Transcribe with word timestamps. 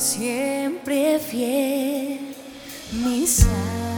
siempre 0.00 1.18
fiel, 1.18 2.34
mi 2.92 3.26
sal. 3.26 3.89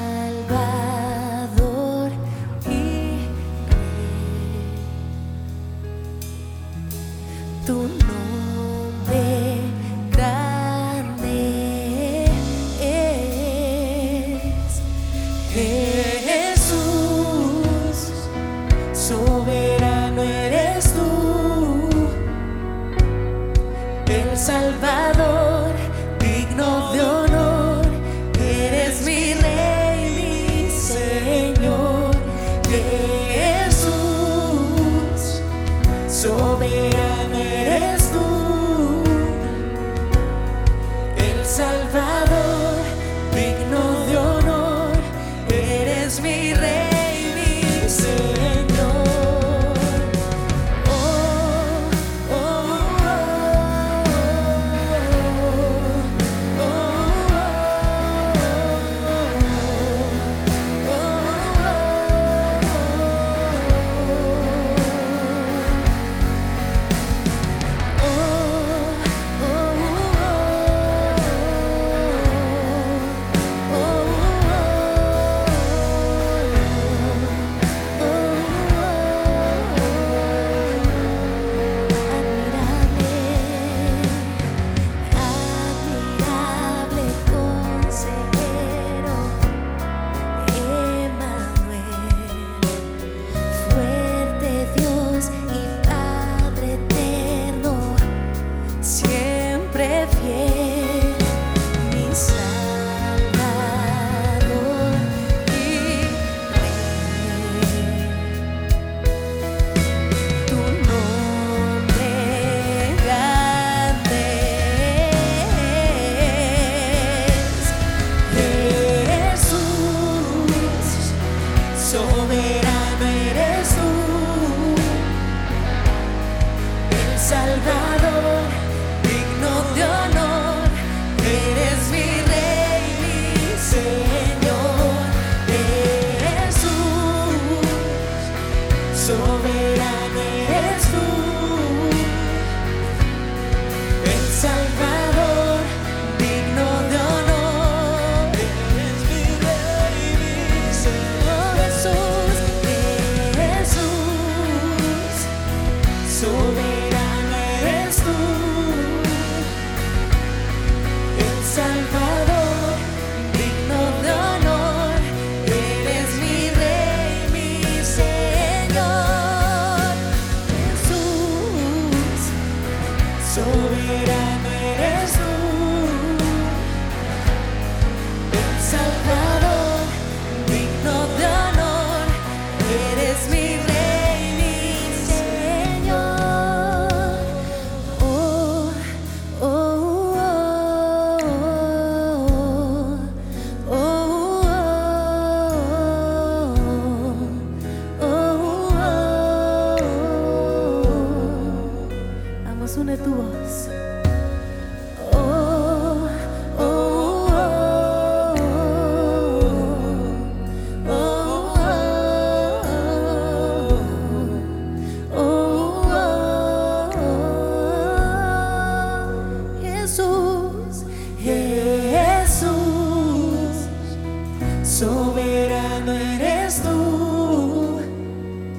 soberano 224.83 225.93
eres 225.93 226.61
tú. 226.61 227.81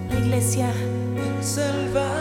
La 0.10 0.20
iglesia, 0.20 0.72
salva. 1.42 2.13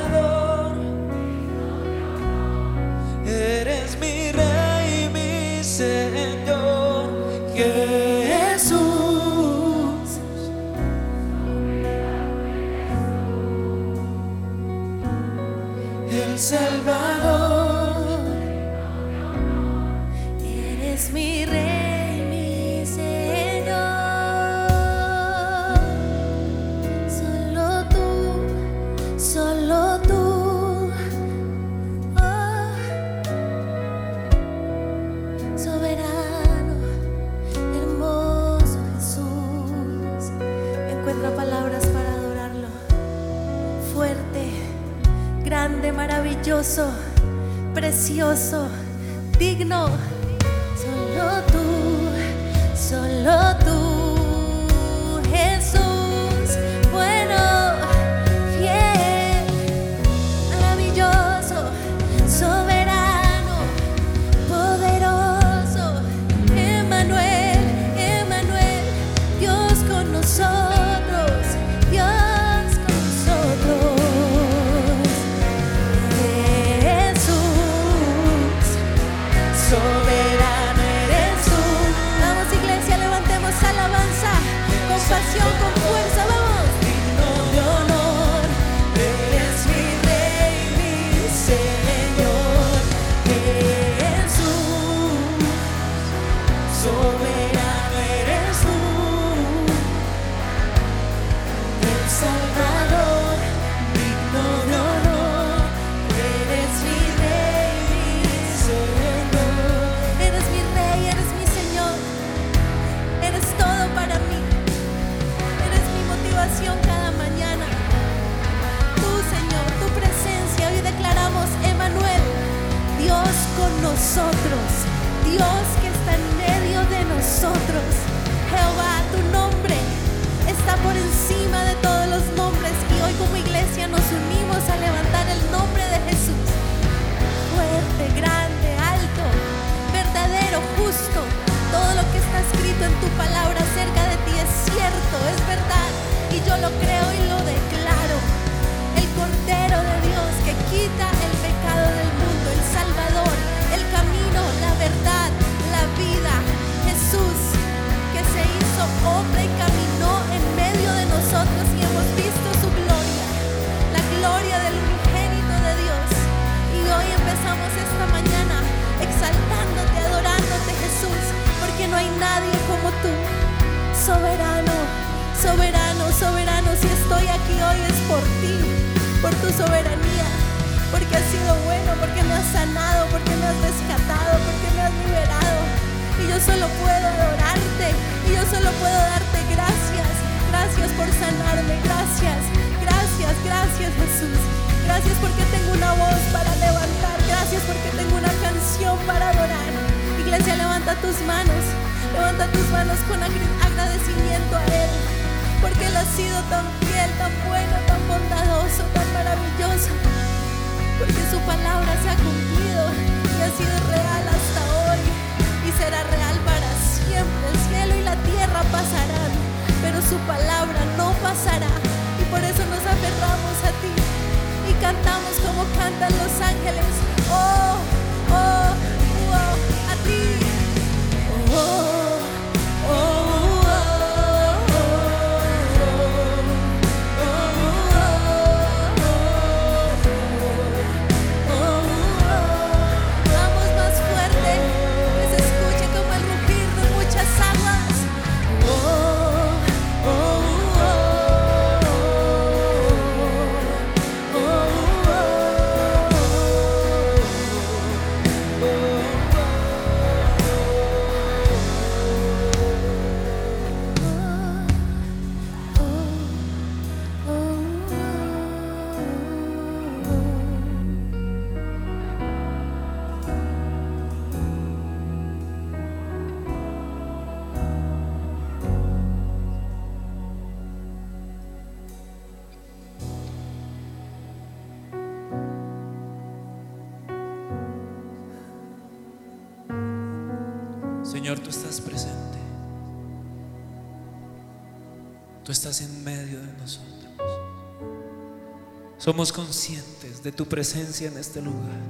Somos 299.03 299.32
conscientes 299.32 300.23
de 300.23 300.31
tu 300.31 300.47
presencia 300.47 301.09
en 301.09 301.19
este 301.19 301.43
lugar. 301.43 301.81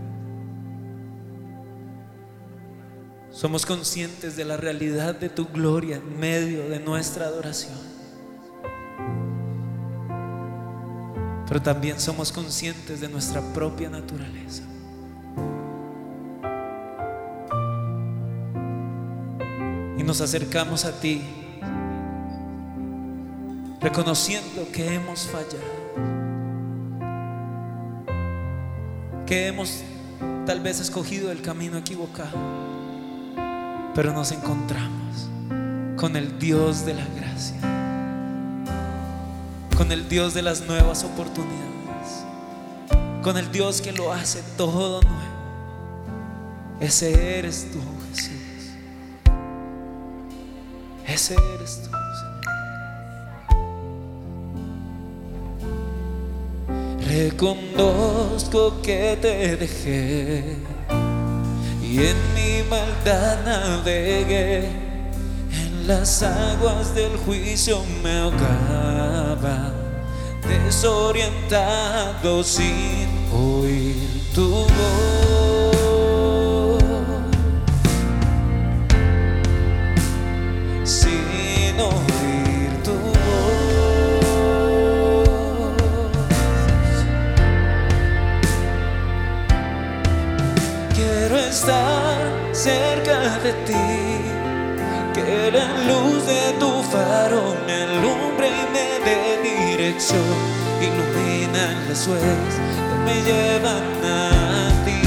Somos 3.31 3.67
conscientes 3.67 4.35
de 4.35 4.47
la 4.47 4.57
realidad 4.57 5.15
de 5.17 5.29
tu 5.29 5.47
gloria 5.47 5.97
en 5.97 6.19
medio 6.19 6.71
de 6.71 6.81
nuestra 6.81 7.27
adoración. 7.27 7.77
Pero 11.47 11.61
también 11.61 12.01
somos 12.01 12.33
conscientes 12.33 13.03
de 13.03 13.11
nuestra 13.11 13.43
propia 13.53 13.91
naturaleza. 13.91 14.63
Y 19.99 20.03
nos 20.03 20.23
acercamos 20.23 20.87
a 20.87 20.99
ti 20.99 21.21
reconociendo 23.83 24.67
que 24.73 24.95
hemos 24.95 25.27
fallado. 25.27 25.82
que 29.27 29.47
hemos 29.47 29.83
tal 30.47 30.61
vez 30.61 30.81
escogido 30.81 31.31
el 31.31 31.43
camino 31.43 31.77
equivocado, 31.79 32.37
pero 33.95 34.13
nos 34.13 34.33
encontramos 34.33 35.29
con 35.97 36.17
el 36.17 36.39
Dios 36.39 36.85
de 36.85 36.95
la 36.95 37.07
gracia, 37.17 37.57
con 39.77 39.93
el 39.93 40.09
Dios 40.09 40.35
de 40.35 40.43
las 40.43 40.63
nuevas 40.63 41.05
oportunidades, 41.05 42.25
con 43.23 43.37
el 43.37 43.51
Dios 43.53 43.81
que 43.81 43.93
lo 43.93 44.13
hace 44.13 44.43
todo 44.57 45.01
nuevo. 45.03 45.33
Ese 46.81 47.39
eres 47.39 47.69
tú, 47.73 47.79
Jesús. 48.11 48.33
Ese 51.07 51.37
eres 51.55 51.83
tú. 51.85 52.02
Reconozco 57.13 58.81
que 58.81 59.19
te 59.21 59.55
dejé 59.59 60.57
y 61.83 61.99
en 61.99 62.17
mi 62.35 62.63
maldad 62.71 63.45
navegué, 63.45 64.61
en 64.61 65.87
las 65.87 66.23
aguas 66.23 66.95
del 66.95 67.15
juicio 67.19 67.83
me 68.03 68.17
ahogaba, 68.17 69.75
desorientado 70.49 72.43
sin 72.43 73.09
oír 73.31 74.33
tu 74.35 74.49
voz. 74.49 75.12
cerca 92.63 93.19
de 93.45 93.53
ti. 93.67 93.89
Que 95.15 95.51
la 95.51 95.67
luz 95.89 96.27
de 96.27 96.43
tu 96.61 96.71
farol 96.93 97.57
me 97.67 97.77
alumbre 97.89 98.49
y 98.49 98.65
me 98.75 98.87
dé 99.07 99.21
dirección. 99.51 100.31
Iluminan 100.87 101.75
las 101.89 101.99
suelas 102.05 102.55
que 102.89 102.97
me 103.07 103.17
llevan 103.29 103.87
a 104.05 104.17
ti. 104.85 105.03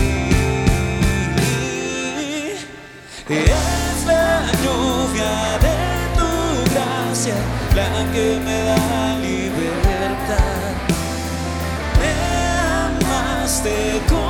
Es 3.30 3.98
la 4.06 4.28
lluvia 4.64 5.34
de 5.66 5.78
tu 6.18 6.30
gracia 6.74 7.38
la 7.78 7.90
que 8.14 8.28
me 8.46 8.58
da 8.70 8.86
libertad. 9.28 10.74
Me 12.00 12.14
amaste 12.88 13.76
con 14.10 14.25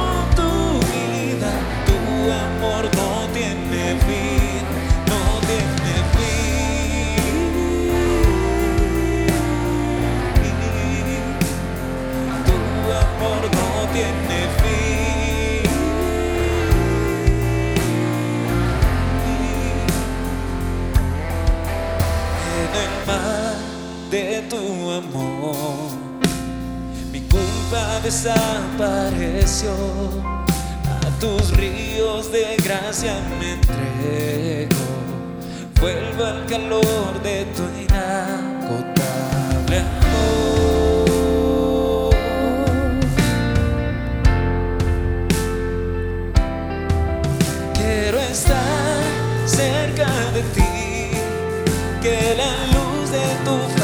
tu 24.49 24.91
amor. 24.91 25.91
Mi 27.11 27.19
culpa 27.21 27.99
desapareció. 28.03 29.71
A 30.85 31.19
tus 31.19 31.51
ríos 31.57 32.31
de 32.31 32.55
gracia 32.63 33.13
me 33.39 33.53
entrego. 33.53 34.85
Vuelvo 35.81 36.23
al 36.25 36.45
calor 36.45 37.21
de 37.23 37.45
tu 37.55 37.63
inagotable 37.83 39.79
amor. 39.79 40.15
Quiero 47.73 48.19
estar 48.19 49.03
cerca 49.45 50.07
de 50.33 50.41
ti, 50.55 51.11
que 52.01 52.35
la 52.37 52.51
luz 52.73 53.11
de 53.11 53.25
tu 53.43 53.74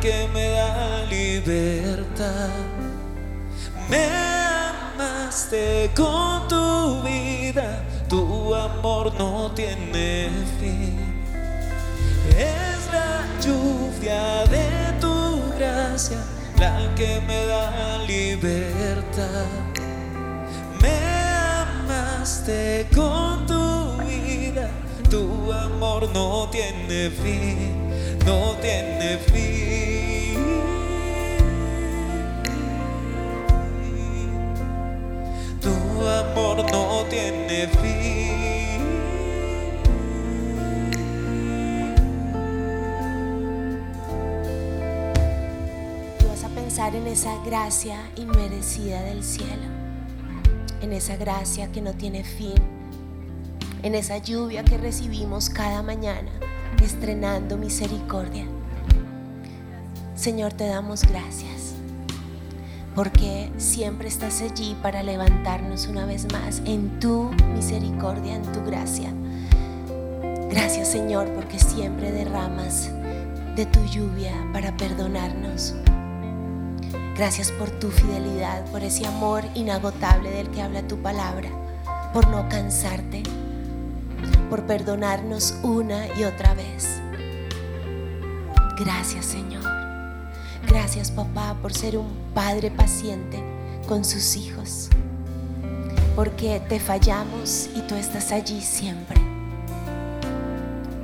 que 0.00 0.28
me 0.32 0.50
da 0.50 1.04
libertad. 1.08 2.50
Me 3.88 4.08
amaste 4.96 5.90
con 5.94 6.48
tu 6.48 7.02
vida, 7.02 7.84
tu 8.08 8.54
amor 8.54 9.12
no 9.18 9.52
tiene 9.52 10.30
fin. 10.58 10.98
Es 12.36 12.88
la 12.92 13.24
lluvia 13.40 14.44
de 14.46 15.00
tu 15.00 15.40
gracia 15.56 16.18
la 16.58 16.94
que 16.94 17.20
me 17.26 17.46
da 17.46 17.98
libertad. 18.06 19.46
Me 20.80 20.98
amaste 21.62 22.86
con 22.94 23.46
tu 23.46 24.02
vida, 24.04 24.68
tu 25.10 25.52
amor 25.52 26.08
no 26.12 26.48
tiene 26.50 27.10
fin, 27.10 27.85
no 28.26 28.56
tiene 28.60 29.18
fin. 29.18 30.40
Tu 35.60 36.08
amor 36.08 36.70
no 36.72 37.04
tiene 37.08 37.68
fin. 37.68 38.82
Y 46.20 46.24
vas 46.24 46.42
a 46.42 46.48
pensar 46.48 46.96
en 46.96 47.06
esa 47.06 47.32
gracia 47.44 47.98
inmerecida 48.16 49.02
del 49.02 49.22
cielo, 49.22 49.68
en 50.82 50.92
esa 50.92 51.16
gracia 51.16 51.70
que 51.70 51.80
no 51.80 51.94
tiene 51.94 52.24
fin, 52.24 52.54
en 53.84 53.94
esa 53.94 54.18
lluvia 54.18 54.64
que 54.64 54.78
recibimos 54.78 55.48
cada 55.48 55.82
mañana, 55.82 56.32
estrenando 56.84 57.56
misericordia. 57.56 58.46
Señor, 60.14 60.52
te 60.52 60.66
damos 60.66 61.02
gracias, 61.02 61.74
porque 62.94 63.50
siempre 63.56 64.08
estás 64.08 64.42
allí 64.42 64.76
para 64.82 65.02
levantarnos 65.02 65.86
una 65.86 66.06
vez 66.06 66.30
más 66.32 66.62
en 66.64 66.98
tu 67.00 67.30
misericordia, 67.54 68.36
en 68.36 68.42
tu 68.52 68.64
gracia. 68.64 69.12
Gracias 70.50 70.88
Señor, 70.88 71.28
porque 71.34 71.58
siempre 71.58 72.12
derramas 72.12 72.90
de 73.56 73.66
tu 73.66 73.84
lluvia 73.86 74.32
para 74.52 74.76
perdonarnos. 74.76 75.74
Gracias 77.16 77.50
por 77.52 77.70
tu 77.70 77.90
fidelidad, 77.90 78.64
por 78.70 78.82
ese 78.82 79.06
amor 79.06 79.42
inagotable 79.54 80.30
del 80.30 80.50
que 80.50 80.60
habla 80.60 80.86
tu 80.86 80.98
palabra, 80.98 81.48
por 82.12 82.28
no 82.28 82.48
cansarte, 82.48 83.22
por 84.48 84.66
perdonarnos 84.66 85.54
una 85.62 86.06
y 86.18 86.24
otra 86.24 86.54
vez. 86.54 87.00
Gracias 88.78 89.24
Señor. 89.24 89.64
Gracias 90.66 91.10
papá 91.10 91.56
por 91.62 91.72
ser 91.72 91.96
un 91.96 92.08
padre 92.34 92.70
paciente 92.70 93.42
con 93.88 94.04
sus 94.04 94.36
hijos. 94.36 94.88
Porque 96.14 96.60
te 96.68 96.80
fallamos 96.80 97.68
y 97.74 97.80
tú 97.82 97.94
estás 97.94 98.32
allí 98.32 98.60
siempre. 98.60 99.20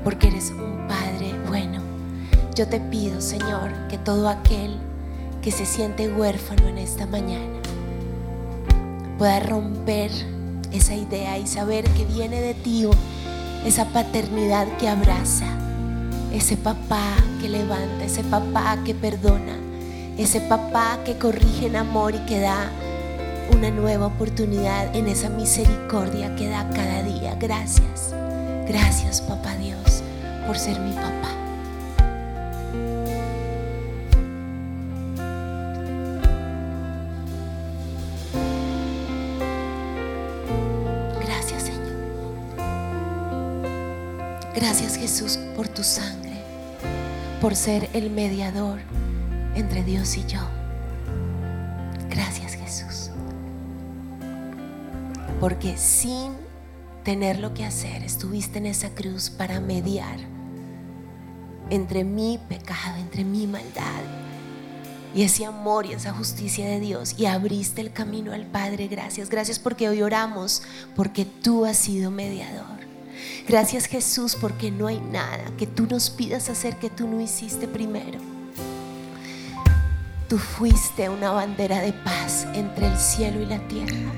Porque 0.04 0.28
eres 0.28 0.50
un 0.50 0.86
padre 0.88 1.34
bueno. 1.48 1.80
Yo 2.54 2.68
te 2.68 2.80
pido 2.80 3.20
Señor 3.20 3.70
que 3.88 3.98
todo 3.98 4.28
aquel 4.28 4.76
que 5.40 5.50
se 5.50 5.66
siente 5.66 6.12
huérfano 6.12 6.68
en 6.68 6.78
esta 6.78 7.06
mañana 7.06 7.60
pueda 9.18 9.40
romper 9.40 10.10
esa 10.72 10.94
idea 10.94 11.38
y 11.38 11.46
saber 11.46 11.84
que 11.90 12.04
viene 12.04 12.40
de 12.40 12.54
ti 12.54 12.86
esa 13.64 13.86
paternidad 13.86 14.66
que 14.78 14.88
abraza, 14.88 15.46
ese 16.32 16.56
papá 16.56 17.14
que 17.40 17.48
levanta, 17.48 18.04
ese 18.04 18.24
papá 18.24 18.78
que 18.84 18.94
perdona, 18.94 19.56
ese 20.18 20.40
papá 20.40 20.98
que 21.04 21.16
corrige 21.16 21.66
en 21.66 21.76
amor 21.76 22.14
y 22.14 22.18
que 22.20 22.40
da 22.40 22.70
una 23.52 23.70
nueva 23.70 24.06
oportunidad 24.06 24.94
en 24.96 25.08
esa 25.08 25.28
misericordia 25.28 26.34
que 26.36 26.48
da 26.48 26.68
cada 26.70 27.02
día. 27.02 27.36
Gracias, 27.38 28.14
gracias 28.66 29.20
papá 29.20 29.54
Dios 29.56 30.02
por 30.46 30.58
ser 30.58 30.78
mi 30.80 30.92
papá. 30.92 31.41
Gracias 44.62 44.96
Jesús 44.96 45.40
por 45.56 45.66
tu 45.66 45.82
sangre, 45.82 46.40
por 47.40 47.56
ser 47.56 47.90
el 47.94 48.10
mediador 48.10 48.78
entre 49.56 49.82
Dios 49.82 50.16
y 50.16 50.24
yo. 50.24 50.38
Gracias 52.08 52.54
Jesús. 52.54 53.10
Porque 55.40 55.76
sin 55.76 56.34
tener 57.02 57.40
lo 57.40 57.54
que 57.54 57.64
hacer, 57.64 58.04
estuviste 58.04 58.58
en 58.58 58.66
esa 58.66 58.90
cruz 58.90 59.30
para 59.30 59.58
mediar 59.58 60.20
entre 61.68 62.04
mi 62.04 62.38
pecado, 62.48 62.98
entre 63.00 63.24
mi 63.24 63.48
maldad 63.48 64.02
y 65.12 65.22
ese 65.24 65.44
amor 65.44 65.86
y 65.86 65.94
esa 65.94 66.12
justicia 66.12 66.68
de 66.68 66.78
Dios 66.78 67.16
y 67.18 67.26
abriste 67.26 67.80
el 67.80 67.92
camino 67.92 68.32
al 68.32 68.46
Padre. 68.46 68.86
Gracias, 68.86 69.28
gracias 69.28 69.58
porque 69.58 69.88
hoy 69.88 70.02
oramos 70.02 70.62
porque 70.94 71.24
tú 71.24 71.64
has 71.64 71.78
sido 71.78 72.12
mediador. 72.12 72.81
Gracias 73.48 73.86
Jesús 73.86 74.36
porque 74.40 74.70
no 74.70 74.86
hay 74.86 75.00
nada 75.00 75.44
que 75.58 75.66
tú 75.66 75.86
nos 75.86 76.10
pidas 76.10 76.48
hacer 76.48 76.76
que 76.76 76.90
tú 76.90 77.06
no 77.08 77.20
hiciste 77.20 77.68
primero. 77.68 78.18
Tú 80.28 80.38
fuiste 80.38 81.08
una 81.08 81.32
bandera 81.32 81.80
de 81.80 81.92
paz 81.92 82.46
entre 82.54 82.86
el 82.86 82.96
cielo 82.98 83.42
y 83.42 83.46
la 83.46 83.58
tierra. 83.68 84.12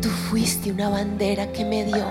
Tú 0.00 0.08
fuiste 0.08 0.70
una 0.70 0.88
bandera 0.88 1.50
que 1.52 1.64
me 1.64 1.84
dio. 1.84 2.06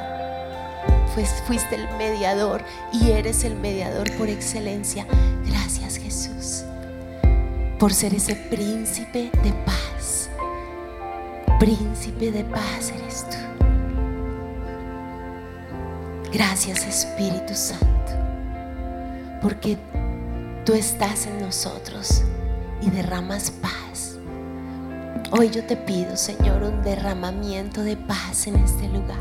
Fuiste 1.45 1.75
el 1.75 1.87
mediador 1.97 2.63
y 2.91 3.11
eres 3.11 3.43
el 3.43 3.55
mediador 3.55 4.11
por 4.17 4.27
excelencia. 4.29 5.05
Gracias 5.45 5.97
Jesús 5.97 6.63
por 7.83 7.93
ser 7.93 8.13
ese 8.13 8.35
príncipe 8.35 9.29
de 9.43 9.51
paz 9.65 10.29
Príncipe 11.59 12.31
de 12.31 12.43
paz 12.43 12.93
Gracias 16.33 16.87
Espíritu 16.87 17.53
Santo, 17.53 18.11
porque 19.39 19.77
tú 20.65 20.73
estás 20.73 21.27
en 21.27 21.39
nosotros 21.39 22.23
y 22.81 22.89
derramas 22.89 23.51
paz. 23.51 24.17
Hoy 25.29 25.51
yo 25.51 25.63
te 25.63 25.77
pido, 25.77 26.17
Señor, 26.17 26.63
un 26.63 26.81
derramamiento 26.81 27.83
de 27.83 27.95
paz 27.97 28.47
en 28.47 28.55
este 28.55 28.89
lugar. 28.89 29.19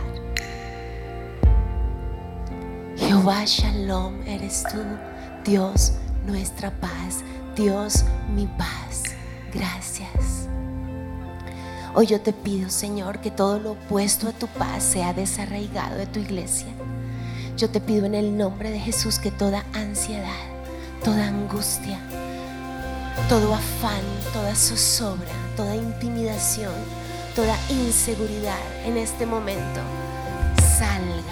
Jehová 2.96 3.44
Shalom 3.44 4.22
eres 4.26 4.64
tú, 4.72 4.82
Dios 5.44 5.92
nuestra 6.26 6.70
paz, 6.70 7.22
Dios 7.54 8.06
mi 8.34 8.46
paz. 8.46 9.02
Gracias. 9.52 10.48
Hoy 11.94 12.06
yo 12.06 12.22
te 12.22 12.32
pido, 12.32 12.70
Señor, 12.70 13.20
que 13.20 13.30
todo 13.30 13.58
lo 13.58 13.72
opuesto 13.72 14.28
a 14.28 14.32
tu 14.32 14.46
paz 14.46 14.82
sea 14.82 15.12
desarraigado 15.12 15.98
de 15.98 16.06
tu 16.06 16.18
iglesia. 16.18 16.68
Yo 17.56 17.68
te 17.68 17.80
pido 17.80 18.06
en 18.06 18.14
el 18.14 18.36
nombre 18.36 18.70
de 18.70 18.80
Jesús 18.80 19.18
que 19.18 19.30
toda 19.30 19.64
ansiedad, 19.74 20.40
toda 21.04 21.28
angustia, 21.28 22.00
todo 23.28 23.54
afán, 23.54 24.00
toda 24.32 24.54
zozobra, 24.54 25.30
toda 25.54 25.76
intimidación, 25.76 26.72
toda 27.36 27.54
inseguridad 27.68 28.58
en 28.84 28.96
este 28.96 29.26
momento 29.26 29.80
salga. 30.78 31.22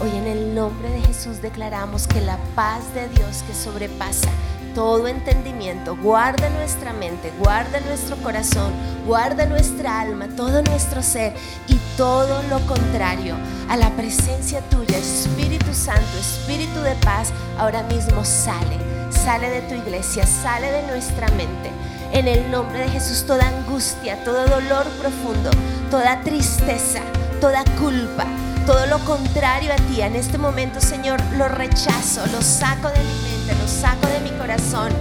Hoy 0.00 0.16
en 0.16 0.26
el 0.28 0.54
nombre 0.54 0.90
de 0.90 1.00
Jesús 1.00 1.42
declaramos 1.42 2.06
que 2.06 2.20
la 2.20 2.38
paz 2.54 2.94
de 2.94 3.08
Dios 3.08 3.42
que 3.46 3.54
sobrepasa 3.54 4.30
todo 4.74 5.08
entendimiento, 5.08 5.96
guarda 5.96 6.48
nuestra 6.50 6.92
mente, 6.92 7.32
guarda 7.38 7.80
nuestro 7.80 8.16
corazón, 8.16 8.72
guarda 9.06 9.46
nuestra 9.46 10.00
alma, 10.00 10.28
todo 10.36 10.62
nuestro 10.62 11.02
ser 11.02 11.34
y 11.66 11.78
todo 11.96 12.42
lo 12.44 12.60
contrario 12.66 13.36
a 13.68 13.76
la 13.76 13.90
presencia 13.90 14.60
tuya, 14.70 14.96
Espíritu 14.98 15.74
Santo, 15.74 16.18
Espíritu 16.18 16.80
de 16.80 16.94
paz, 16.96 17.32
ahora 17.58 17.82
mismo 17.84 18.24
sale, 18.24 18.78
sale 19.10 19.50
de 19.50 19.62
tu 19.62 19.74
iglesia, 19.74 20.24
sale 20.26 20.70
de 20.70 20.82
nuestra 20.86 21.28
mente. 21.28 21.70
En 22.12 22.26
el 22.26 22.50
nombre 22.50 22.78
de 22.78 22.88
Jesús, 22.88 23.24
toda 23.26 23.46
angustia, 23.48 24.24
todo 24.24 24.46
dolor 24.46 24.86
profundo, 24.98 25.50
toda 25.90 26.22
tristeza, 26.22 27.00
toda 27.40 27.62
culpa, 27.78 28.24
todo 28.64 28.86
lo 28.86 28.98
contrario 29.00 29.72
a 29.72 29.76
ti. 29.76 30.00
En 30.00 30.16
este 30.16 30.38
momento, 30.38 30.80
Señor, 30.80 31.20
lo 31.36 31.48
rechazo, 31.48 32.26
lo 32.32 32.40
saco 32.40 32.88
de 32.88 33.00
mi 33.00 33.27
lo 33.54 33.68
saco 33.68 34.06
de 34.08 34.20
mi 34.20 34.30
corazón. 34.38 34.92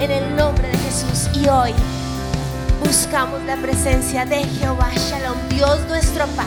En 0.00 0.10
el 0.10 0.36
nombre 0.36 0.68
de 0.68 0.78
Jesús. 0.78 1.28
Y 1.34 1.48
hoy 1.48 1.72
buscamos 2.84 3.42
la 3.44 3.56
presencia 3.56 4.24
de 4.24 4.44
Jehová 4.44 4.90
Shalom, 4.94 5.36
Dios 5.48 5.80
nuestro 5.88 6.26
paz. 6.28 6.46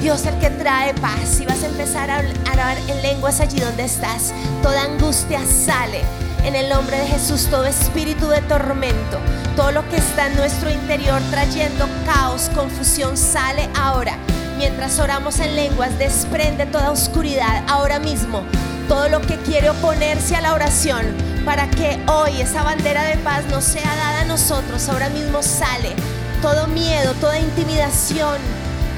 Dios 0.00 0.24
el 0.26 0.38
que 0.38 0.50
trae 0.50 0.94
paz. 0.94 1.40
Y 1.40 1.46
vas 1.46 1.62
a 1.62 1.66
empezar 1.66 2.10
a 2.10 2.18
hablar 2.18 2.76
en 2.88 3.02
lenguas 3.02 3.40
allí 3.40 3.60
donde 3.60 3.84
estás. 3.84 4.32
Toda 4.62 4.84
angustia 4.84 5.40
sale. 5.46 6.02
En 6.44 6.54
el 6.54 6.68
nombre 6.68 6.98
de 6.98 7.06
Jesús, 7.06 7.48
todo 7.50 7.66
espíritu 7.66 8.28
de 8.28 8.40
tormento, 8.42 9.18
todo 9.56 9.72
lo 9.72 9.86
que 9.90 9.96
está 9.96 10.28
en 10.28 10.36
nuestro 10.36 10.70
interior 10.70 11.20
trayendo 11.30 11.86
caos, 12.06 12.50
confusión, 12.54 13.18
sale 13.18 13.68
ahora 13.78 14.16
mientras 14.60 14.98
oramos 14.98 15.40
en 15.40 15.56
lenguas, 15.56 15.98
desprende 15.98 16.66
toda 16.66 16.90
oscuridad 16.90 17.64
ahora 17.66 17.98
mismo, 17.98 18.44
todo 18.90 19.08
lo 19.08 19.20
que 19.20 19.36
quiere 19.36 19.70
oponerse 19.70 20.34
a 20.34 20.40
la 20.40 20.52
oración, 20.52 21.06
para 21.44 21.70
que 21.70 22.02
hoy 22.08 22.40
esa 22.40 22.64
bandera 22.64 23.04
de 23.04 23.18
paz 23.18 23.44
no 23.48 23.60
sea 23.60 23.86
dada 23.86 24.22
a 24.22 24.24
nosotros, 24.24 24.88
ahora 24.88 25.08
mismo 25.10 25.44
sale 25.44 25.94
todo 26.42 26.66
miedo, 26.66 27.14
toda 27.20 27.38
intimidación, 27.38 28.36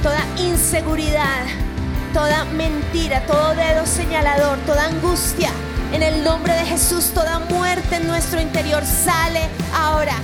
toda 0.02 0.24
inseguridad, 0.38 1.44
toda 2.14 2.46
mentira, 2.46 3.20
todo 3.26 3.54
dedo 3.54 3.84
señalador, 3.84 4.56
toda 4.60 4.86
angustia. 4.86 5.50
En 5.92 6.02
el 6.02 6.24
nombre 6.24 6.54
de 6.54 6.64
Jesús, 6.64 7.10
toda 7.12 7.40
muerte 7.40 7.96
en 7.96 8.06
nuestro 8.06 8.40
interior 8.40 8.82
sale 8.86 9.42
ahora. 9.76 10.14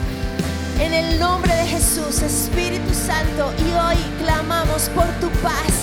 En 0.81 0.95
el 0.95 1.19
nombre 1.21 1.55
de 1.55 1.67
Jesús, 1.67 2.23
Espíritu 2.23 2.95
Santo, 2.95 3.53
y 3.59 3.71
hoy 3.75 3.99
clamamos 4.25 4.89
por 4.95 5.09
tu 5.21 5.29
paz, 5.43 5.75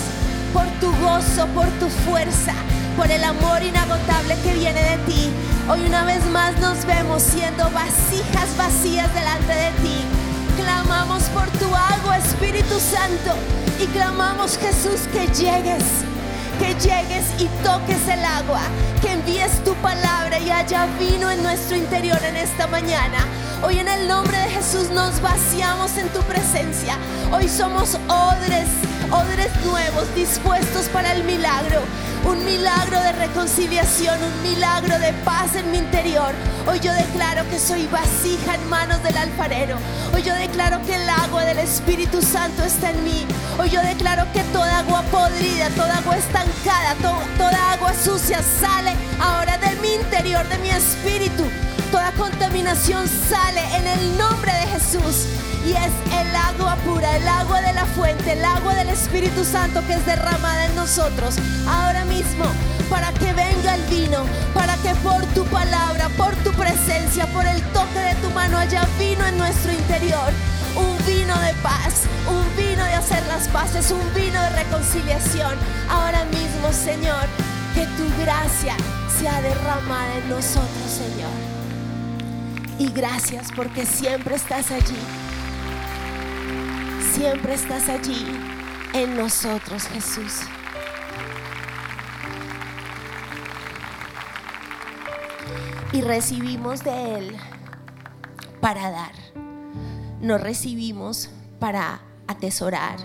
por 0.52 0.66
tu 0.80 0.90
gozo, 0.96 1.46
por 1.54 1.68
tu 1.78 1.88
fuerza, 1.88 2.54
por 2.96 3.10
el 3.10 3.22
amor 3.22 3.62
inagotable 3.62 4.36
que 4.42 4.54
viene 4.54 4.82
de 4.82 4.98
ti. 5.04 5.30
Hoy 5.68 5.80
una 5.86 6.04
vez 6.04 6.24
más 6.26 6.58
nos 6.58 6.84
vemos 6.86 7.22
siendo 7.22 7.70
vasijas 7.70 8.56
vacías 8.56 9.12
delante 9.14 9.52
de 9.52 9.70
ti. 9.82 9.96
Clamamos 10.56 11.24
por 11.24 11.46
tu 11.58 11.66
agua, 11.74 12.16
Espíritu 12.16 12.80
Santo, 12.80 13.36
y 13.78 13.86
clamamos 13.88 14.56
Jesús 14.58 15.02
que 15.12 15.26
llegues 15.28 15.84
que 16.58 16.74
llegues 16.74 17.26
y 17.38 17.48
toques 17.62 18.08
el 18.08 18.24
agua, 18.24 18.62
que 19.02 19.12
envíes 19.12 19.62
tu 19.62 19.74
palabra 19.74 20.38
y 20.38 20.50
haya 20.50 20.86
vino 20.98 21.30
en 21.30 21.42
nuestro 21.42 21.76
interior 21.76 22.18
en 22.24 22.34
esta 22.36 22.66
mañana. 22.66 23.18
Hoy 23.62 23.78
en 23.78 23.88
el 23.88 24.08
nombre 24.08 24.38
de 24.38 24.48
Jesús 24.48 24.88
nos 24.90 25.20
vaciamos 25.20 25.98
en 25.98 26.08
tu 26.08 26.20
presencia. 26.20 26.96
Hoy 27.30 27.46
somos 27.48 27.98
odres, 28.08 28.68
odres 29.10 29.50
nuevos, 29.64 30.14
dispuestos 30.14 30.86
para 30.88 31.12
el 31.12 31.24
milagro. 31.24 31.80
Un 32.24 32.44
milagro 32.44 33.00
de 33.02 33.12
reconciliación, 33.12 34.18
un 34.22 34.42
milagro 34.42 34.98
de 34.98 35.12
paz 35.24 35.54
en 35.54 35.70
mi 35.70 35.78
interior. 35.78 36.34
Hoy 36.66 36.80
yo 36.80 36.92
declaro 36.92 37.48
que 37.48 37.58
soy 37.58 37.86
vasija 37.86 38.56
en 38.56 38.68
manos 38.68 39.02
del 39.02 39.16
alfarero. 39.16 39.76
Hoy 40.12 40.22
yo 40.22 40.34
declaro 40.34 40.82
que 40.82 40.96
el 40.96 41.08
agua 41.08 41.44
del 41.44 41.58
Espíritu 41.58 42.20
Santo 42.20 42.64
está 42.64 42.90
en 42.90 43.04
mí. 43.04 43.26
Hoy 43.58 43.70
yo 43.70 43.80
declaro 43.82 44.24
que 44.32 44.42
toda 44.52 44.80
agua 44.80 45.02
podrida, 45.12 45.68
toda 45.70 45.98
agua 45.98 46.16
estancada, 46.16 46.94
toda 47.38 47.72
agua 47.72 47.92
sucia 47.94 48.40
sale 48.42 48.92
ahora 49.20 49.56
de 49.58 49.76
mi 49.76 49.94
interior, 49.94 50.46
de 50.48 50.58
mi 50.58 50.70
espíritu 50.70 51.44
Toda 51.90 52.10
contaminación 52.12 53.06
sale 53.08 53.60
en 53.76 53.86
el 53.86 54.18
nombre 54.18 54.52
de 54.52 54.66
Jesús. 54.66 55.26
Y 55.66 55.72
es 55.72 55.92
el 56.20 56.36
agua 56.36 56.76
pura, 56.84 57.16
el 57.16 57.26
agua 57.26 57.60
de 57.60 57.72
la 57.72 57.84
fuente, 57.86 58.34
el 58.34 58.44
agua 58.44 58.72
del 58.74 58.88
Espíritu 58.88 59.44
Santo 59.44 59.84
que 59.88 59.94
es 59.94 60.06
derramada 60.06 60.66
en 60.66 60.76
nosotros 60.76 61.34
ahora 61.68 62.04
mismo 62.04 62.44
para 62.88 63.12
que 63.12 63.32
venga 63.32 63.74
el 63.74 63.82
vino, 63.90 64.24
para 64.54 64.76
que 64.76 64.94
por 65.02 65.24
tu 65.34 65.44
palabra, 65.46 66.08
por 66.10 66.36
tu 66.36 66.52
presencia, 66.52 67.26
por 67.32 67.44
el 67.44 67.60
toque 67.72 67.98
de 67.98 68.14
tu 68.22 68.30
mano 68.30 68.58
haya 68.58 68.86
vino 68.96 69.26
en 69.26 69.38
nuestro 69.38 69.72
interior. 69.72 70.32
Un 70.76 70.96
vino 71.04 71.36
de 71.40 71.52
paz, 71.62 72.04
un 72.28 72.56
vino 72.56 72.84
de 72.84 72.94
hacer 72.94 73.26
las 73.26 73.48
paces, 73.48 73.90
un 73.90 74.14
vino 74.14 74.40
de 74.40 74.50
reconciliación. 74.50 75.56
Ahora 75.90 76.24
mismo, 76.26 76.72
Señor, 76.72 77.26
que 77.74 77.86
tu 77.96 78.22
gracia 78.22 78.76
sea 79.18 79.40
derramada 79.42 80.14
en 80.18 80.28
nosotros, 80.28 80.86
Señor. 80.86 81.32
Y 82.78 82.92
gracias 82.92 83.48
porque 83.56 83.84
siempre 83.84 84.36
estás 84.36 84.70
allí. 84.70 85.25
Siempre 87.16 87.54
estás 87.54 87.88
allí 87.88 88.26
en 88.92 89.16
nosotros, 89.16 89.88
Jesús. 89.88 90.40
Y 95.92 96.02
recibimos 96.02 96.84
de 96.84 97.14
Él 97.18 97.36
para 98.60 98.90
dar. 98.90 99.14
No 100.20 100.36
recibimos 100.36 101.30
para 101.58 102.02
atesorar, 102.26 102.98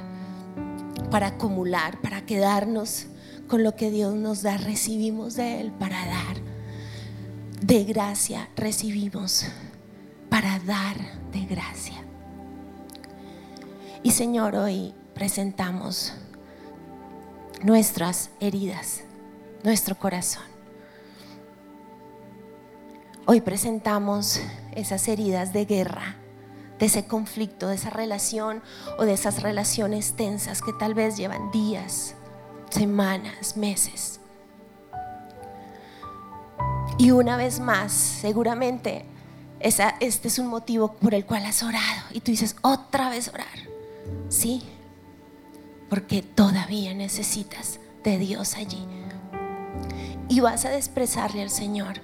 para 1.09 1.27
acumular, 1.27 2.01
para 2.01 2.25
quedarnos 2.25 3.05
con 3.47 3.63
lo 3.63 3.77
que 3.77 3.91
Dios 3.91 4.13
nos 4.15 4.41
da. 4.41 4.57
Recibimos 4.57 5.35
de 5.35 5.61
Él 5.61 5.71
para 5.71 6.05
dar 6.05 6.51
de 7.61 7.83
gracia 7.85 8.49
recibimos 8.57 9.45
para 10.29 10.59
dar 10.59 10.97
de 11.31 11.45
gracia. 11.45 12.10
Y 14.03 14.11
Señor, 14.11 14.55
hoy 14.55 14.95
presentamos 15.13 16.13
nuestras 17.61 18.31
heridas, 18.39 19.01
nuestro 19.63 19.95
corazón. 19.95 20.43
Hoy 23.27 23.41
presentamos 23.41 24.41
esas 24.71 25.07
heridas 25.07 25.53
de 25.53 25.65
guerra, 25.65 26.15
de 26.79 26.87
ese 26.87 27.05
conflicto, 27.05 27.67
de 27.67 27.75
esa 27.75 27.91
relación 27.91 28.63
o 28.97 29.05
de 29.05 29.13
esas 29.13 29.43
relaciones 29.43 30.13
tensas 30.13 30.63
que 30.63 30.73
tal 30.73 30.95
vez 30.95 31.15
llevan 31.15 31.51
días, 31.51 32.15
semanas, 32.71 33.55
meses. 33.55 34.19
Y 36.97 37.11
una 37.11 37.37
vez 37.37 37.59
más, 37.59 37.91
seguramente 37.91 39.05
este 39.59 40.27
es 40.27 40.39
un 40.39 40.47
motivo 40.47 40.93
por 40.93 41.13
el 41.13 41.23
cual 41.23 41.45
has 41.45 41.61
orado. 41.61 42.01
Y 42.13 42.21
tú 42.21 42.31
dices, 42.31 42.55
otra 42.63 43.09
vez 43.09 43.27
orar. 43.27 43.70
Sí, 44.31 44.63
porque 45.89 46.21
todavía 46.21 46.93
necesitas 46.93 47.79
de 48.03 48.17
Dios 48.17 48.55
allí. 48.55 48.87
Y 50.29 50.39
vas 50.39 50.63
a 50.63 50.75
expresarle 50.75 51.41
al 51.41 51.49
Señor 51.49 52.01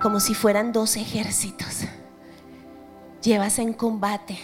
como 0.00 0.20
si 0.20 0.34
fueran 0.34 0.72
dos 0.72 0.96
ejércitos. 0.96 1.82
Llevas 3.22 3.58
en 3.58 3.74
combate 3.74 4.38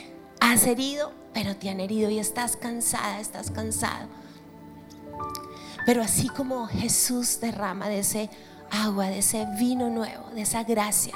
Has 0.44 0.66
herido, 0.66 1.10
pero 1.32 1.56
te 1.56 1.70
han 1.70 1.80
herido 1.80 2.10
y 2.10 2.18
estás 2.18 2.54
cansada, 2.58 3.18
estás 3.18 3.50
cansado. 3.50 4.08
Pero 5.86 6.02
así 6.02 6.28
como 6.28 6.66
Jesús 6.66 7.40
derrama 7.40 7.88
de 7.88 8.00
ese 8.00 8.28
agua, 8.70 9.06
de 9.06 9.20
ese 9.20 9.46
vino 9.58 9.88
nuevo, 9.88 10.28
de 10.34 10.42
esa 10.42 10.64
gracia, 10.64 11.14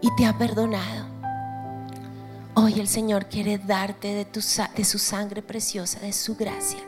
y 0.00 0.12
te 0.16 0.26
ha 0.26 0.36
perdonado, 0.36 1.06
hoy 2.54 2.80
el 2.80 2.88
Señor 2.88 3.26
quiere 3.26 3.58
darte 3.58 4.26
de, 4.26 4.84
su 4.84 4.98
sangre 4.98 5.42
preciosa, 5.42 6.00
de 6.00 6.12
su 6.12 6.36
gracia. 6.36 6.80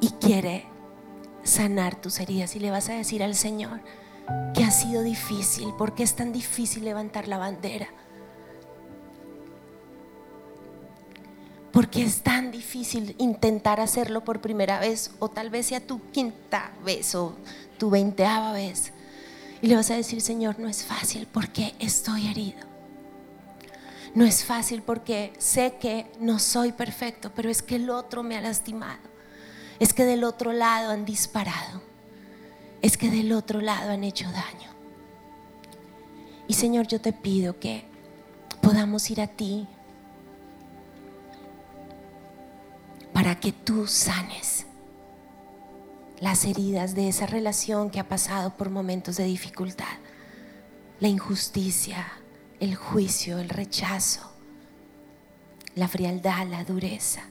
Y 0.00 0.08
quiere 0.20 0.66
sanar 1.42 2.00
tus 2.00 2.20
heridas 2.20 2.56
y 2.56 2.60
le 2.60 2.70
vas 2.70 2.88
a 2.88 2.94
decir 2.94 3.22
al 3.22 3.34
Señor 3.34 3.80
que 4.54 4.64
ha 4.64 4.70
sido 4.70 5.02
difícil, 5.02 5.74
porque 5.76 6.02
es 6.02 6.14
tan 6.14 6.32
difícil 6.32 6.84
levantar 6.84 7.28
la 7.28 7.38
bandera 7.38 7.88
Porque 11.72 12.02
es 12.02 12.22
tan 12.22 12.50
difícil 12.50 13.14
intentar 13.18 13.80
hacerlo 13.80 14.24
por 14.24 14.40
primera 14.40 14.80
vez 14.80 15.12
o 15.18 15.28
tal 15.28 15.50
vez 15.50 15.66
sea 15.66 15.80
tu 15.80 16.00
quinta 16.10 16.72
vez 16.84 17.14
o 17.14 17.36
tu 17.78 17.90
veinteava 17.90 18.52
vez. 18.52 18.92
Y 19.62 19.66
le 19.66 19.76
vas 19.76 19.90
a 19.90 19.96
decir, 19.96 20.20
Señor, 20.20 20.58
no 20.58 20.68
es 20.68 20.84
fácil 20.84 21.28
porque 21.30 21.74
estoy 21.78 22.28
herido. 22.28 22.60
No 24.14 24.24
es 24.24 24.44
fácil 24.44 24.82
porque 24.82 25.32
sé 25.38 25.76
que 25.80 26.10
no 26.18 26.38
soy 26.38 26.72
perfecto, 26.72 27.30
pero 27.34 27.48
es 27.48 27.62
que 27.62 27.76
el 27.76 27.90
otro 27.90 28.22
me 28.22 28.36
ha 28.36 28.40
lastimado. 28.40 28.98
Es 29.78 29.94
que 29.94 30.04
del 30.04 30.24
otro 30.24 30.52
lado 30.52 30.90
han 30.90 31.04
disparado. 31.04 31.82
Es 32.82 32.96
que 32.96 33.10
del 33.10 33.32
otro 33.32 33.60
lado 33.60 33.90
han 33.90 34.04
hecho 34.04 34.24
daño. 34.24 34.70
Y 36.48 36.54
Señor, 36.54 36.86
yo 36.88 37.00
te 37.00 37.12
pido 37.12 37.60
que 37.60 37.84
podamos 38.60 39.08
ir 39.10 39.20
a 39.20 39.28
ti 39.28 39.68
para 43.12 43.38
que 43.38 43.52
tú 43.52 43.86
sanes 43.86 44.66
las 46.20 46.44
heridas 46.44 46.94
de 46.94 47.08
esa 47.08 47.26
relación 47.26 47.90
que 47.90 47.98
ha 47.98 48.08
pasado 48.08 48.50
por 48.56 48.70
momentos 48.70 49.16
de 49.16 49.24
dificultad, 49.24 49.86
la 51.00 51.08
injusticia, 51.08 52.06
el 52.60 52.74
juicio, 52.74 53.38
el 53.38 53.48
rechazo, 53.48 54.30
la 55.74 55.88
frialdad, 55.88 56.46
la 56.46 56.64
dureza. 56.64 57.22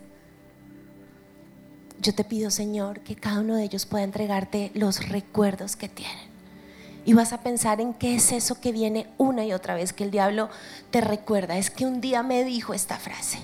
Yo 2.01 2.15
te 2.15 2.23
pido, 2.23 2.49
Señor, 2.49 3.01
que 3.01 3.15
cada 3.15 3.41
uno 3.41 3.55
de 3.55 3.63
ellos 3.63 3.85
pueda 3.85 4.03
entregarte 4.03 4.71
los 4.73 5.07
recuerdos 5.09 5.75
que 5.75 5.89
tienen. 5.89 6.29
Y 7.05 7.13
vas 7.13 7.33
a 7.33 7.41
pensar 7.41 7.81
en 7.81 7.93
qué 7.93 8.15
es 8.15 8.31
eso 8.31 8.59
que 8.59 8.71
viene 8.71 9.07
una 9.17 9.45
y 9.45 9.53
otra 9.53 9.75
vez 9.75 9.93
que 9.93 10.03
el 10.03 10.11
diablo 10.11 10.49
te 10.91 11.01
recuerda. 11.01 11.57
Es 11.57 11.69
que 11.69 11.85
un 11.85 12.01
día 12.01 12.23
me 12.23 12.43
dijo 12.43 12.73
esta 12.73 12.97
frase 12.97 13.39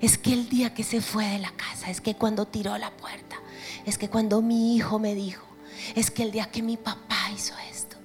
es 0.00 0.18
que 0.18 0.32
el 0.32 0.48
día 0.48 0.74
que 0.74 0.84
se 0.84 1.00
fue 1.00 1.26
de 1.26 1.38
la 1.38 1.52
casa, 1.52 1.90
es 1.90 2.00
que 2.00 2.14
cuando 2.14 2.46
tiró 2.46 2.76
la 2.78 2.90
puerta, 2.90 3.36
es 3.84 3.98
que 3.98 4.08
cuando 4.08 4.42
mi 4.42 4.76
hijo 4.76 4.98
me 4.98 5.14
dijo, 5.14 5.46
es 5.94 6.10
que 6.10 6.22
el 6.22 6.30
día 6.30 6.50
que 6.50 6.62
mi 6.62 6.76
papá 6.76 7.30
hizo 7.34 7.54
esto. 7.70 7.96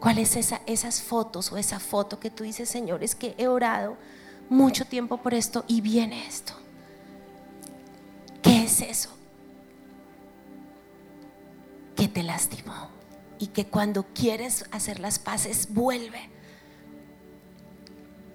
¿Cuáles 0.00 0.36
esa, 0.36 0.60
esas 0.66 1.00
fotos 1.02 1.50
o 1.52 1.56
esa 1.56 1.80
foto 1.80 2.20
que 2.20 2.30
tú 2.30 2.44
dices, 2.44 2.68
Señor, 2.68 3.02
es 3.02 3.14
que 3.14 3.34
he 3.38 3.48
orado 3.48 3.96
mucho 4.48 4.84
tiempo 4.84 5.16
por 5.16 5.34
esto 5.34 5.64
y 5.66 5.80
viene 5.80 6.26
esto? 6.26 6.52
¿Qué 8.42 8.64
es 8.64 8.80
eso? 8.80 9.10
Que 11.96 12.08
te 12.08 12.22
lastimó 12.22 12.90
y 13.38 13.48
que 13.48 13.66
cuando 13.66 14.04
quieres 14.14 14.66
hacer 14.70 15.00
las 15.00 15.18
paces 15.18 15.68
vuelve 15.72 16.35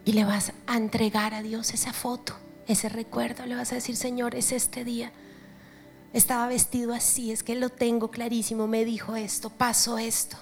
y 0.06 0.14
le 0.14 0.24
vas 0.24 0.54
a 0.68 0.78
entregar 0.78 1.34
a 1.34 1.44
Dios 1.44 1.74
esa 1.74 1.94
foto, 1.94 2.36
ese 2.68 2.90
recuerdo. 2.90 3.46
Le 3.46 3.56
vas 3.56 3.72
a 3.72 3.76
decir, 3.76 3.96
Señor, 3.96 4.36
es 4.36 4.52
este 4.52 4.84
día. 4.84 5.12
Estaba 6.14 6.48
vestido 6.48 6.94
así, 6.94 7.32
es 7.32 7.44
que 7.44 7.56
lo 7.56 7.70
tengo 7.70 8.12
clarísimo, 8.12 8.68
me 8.68 8.84
dijo 8.84 9.16
esto, 9.16 9.50
pasó 9.50 9.98
esto. 9.98 10.38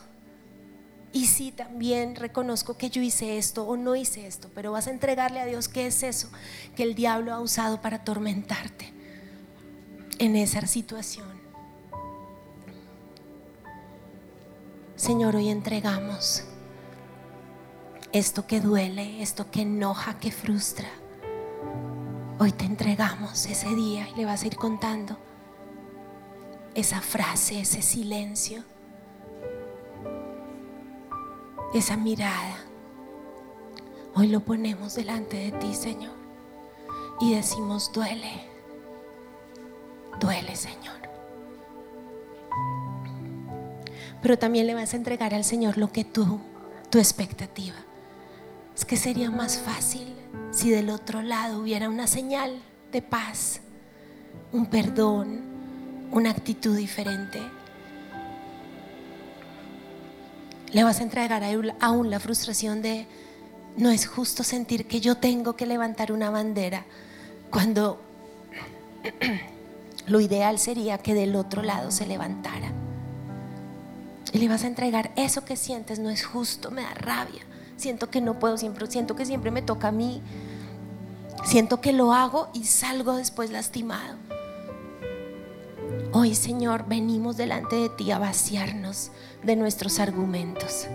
Y 1.12 1.26
sí, 1.26 1.52
también 1.52 2.16
reconozco 2.16 2.78
que 2.78 2.90
yo 2.90 3.02
hice 3.02 3.38
esto 3.38 3.64
o 3.64 3.78
no 3.78 3.96
hice 3.96 4.28
esto, 4.28 4.50
pero 4.54 4.72
vas 4.72 4.88
a 4.88 4.92
entregarle 4.92 5.40
a 5.40 5.46
Dios 5.46 5.68
qué 5.68 5.88
es 5.88 6.04
eso 6.04 6.30
que 6.76 6.84
el 6.84 6.96
diablo 6.96 7.34
ha 7.34 7.40
usado 7.40 7.82
para 7.82 7.98
atormentarte 7.98 8.94
en 10.20 10.36
esa 10.36 10.66
situación. 10.68 11.28
Señor, 14.96 15.36
hoy 15.36 15.50
entregamos 15.50 16.44
esto 18.12 18.48
que 18.48 18.60
duele, 18.60 19.22
esto 19.22 19.52
que 19.52 19.62
enoja, 19.62 20.18
que 20.18 20.32
frustra. 20.32 20.90
Hoy 22.40 22.52
te 22.52 22.66
entregamos 22.66 23.46
ese 23.46 23.76
día 23.76 24.08
y 24.10 24.16
le 24.16 24.26
vas 24.26 24.44
a 24.44 24.48
ir 24.48 24.56
contando 24.56 25.18
esa 26.74 27.02
frase, 27.02 27.62
ese 27.62 27.82
silencio, 27.82 28.64
esa 31.74 31.98
mirada. 31.98 32.58
Hoy 34.16 34.28
lo 34.28 34.40
ponemos 34.40 34.96
delante 34.96 35.38
de 35.38 35.52
ti, 35.52 35.76
Señor, 35.76 36.16
y 37.20 37.36
decimos, 37.36 37.92
duele, 37.94 38.50
duele, 40.20 40.56
Señor. 40.56 40.98
Pero 44.22 44.38
también 44.40 44.66
le 44.66 44.74
vas 44.74 44.94
a 44.94 44.98
entregar 44.98 45.34
al 45.34 45.44
Señor 45.44 45.78
lo 45.78 45.92
que 45.92 46.04
tú, 46.04 46.40
tu 46.90 46.98
expectativa. 46.98 47.76
Es 48.80 48.86
que 48.86 48.96
sería 48.96 49.30
más 49.30 49.58
fácil 49.58 50.08
si 50.52 50.70
del 50.70 50.90
otro 50.90 51.22
lado 51.22 51.60
hubiera 51.60 51.90
una 51.90 52.08
señal 52.08 52.62
de 52.94 53.02
paz, 53.02 53.60
un 54.54 54.68
perdón, 54.68 55.42
una 56.14 56.30
actitud 56.30 56.78
diferente. 56.78 57.42
Le 60.72 60.86
vas 60.86 61.02
a 61.02 61.04
entregar 61.04 61.44
aún 61.82 62.10
la 62.10 62.22
frustración 62.22 62.82
de 62.82 63.06
no 63.76 63.92
es 63.92 64.08
justo 64.08 64.46
sentir 64.46 64.88
que 64.88 65.02
yo 65.02 65.18
tengo 65.18 65.58
que 65.58 65.66
levantar 65.66 66.14
una 66.14 66.30
bandera 66.30 66.86
cuando 67.52 68.00
lo 70.08 70.22
ideal 70.22 70.58
sería 70.58 71.00
que 71.00 71.14
del 71.14 71.36
otro 71.36 71.64
lado 71.64 71.92
se 71.92 72.08
levantara. 72.08 72.72
Y 74.32 74.38
le 74.38 74.48
vas 74.48 74.64
a 74.64 74.68
entregar 74.68 75.12
eso 75.18 75.44
que 75.44 75.58
sientes, 75.58 76.00
no 76.00 76.10
es 76.10 76.26
justo, 76.26 76.72
me 76.72 76.84
da 76.84 76.94
rabia 76.94 77.44
siento 77.80 78.10
que 78.10 78.22
no 78.22 78.40
puedo, 78.40 78.58
siempre, 78.58 78.86
siento 78.88 79.16
que 79.16 79.26
siempre 79.26 79.52
me 79.52 79.62
toca 79.62 79.88
a 79.88 79.92
mí, 79.92 80.22
siento 81.46 81.82
que 81.82 81.94
lo 81.94 82.14
hago 82.14 82.50
y 82.54 82.66
salgo 82.66 83.16
después 83.16 83.52
lastimado. 83.52 84.18
Hoy, 86.12 86.36
Señor, 86.36 86.86
venimos 86.88 87.38
delante 87.38 87.76
de 87.76 87.90
ti 87.90 88.12
a 88.12 88.20
vaciarnos 88.20 89.12
de 89.44 89.56
nuestros 89.56 90.00
argumentos, 90.00 90.88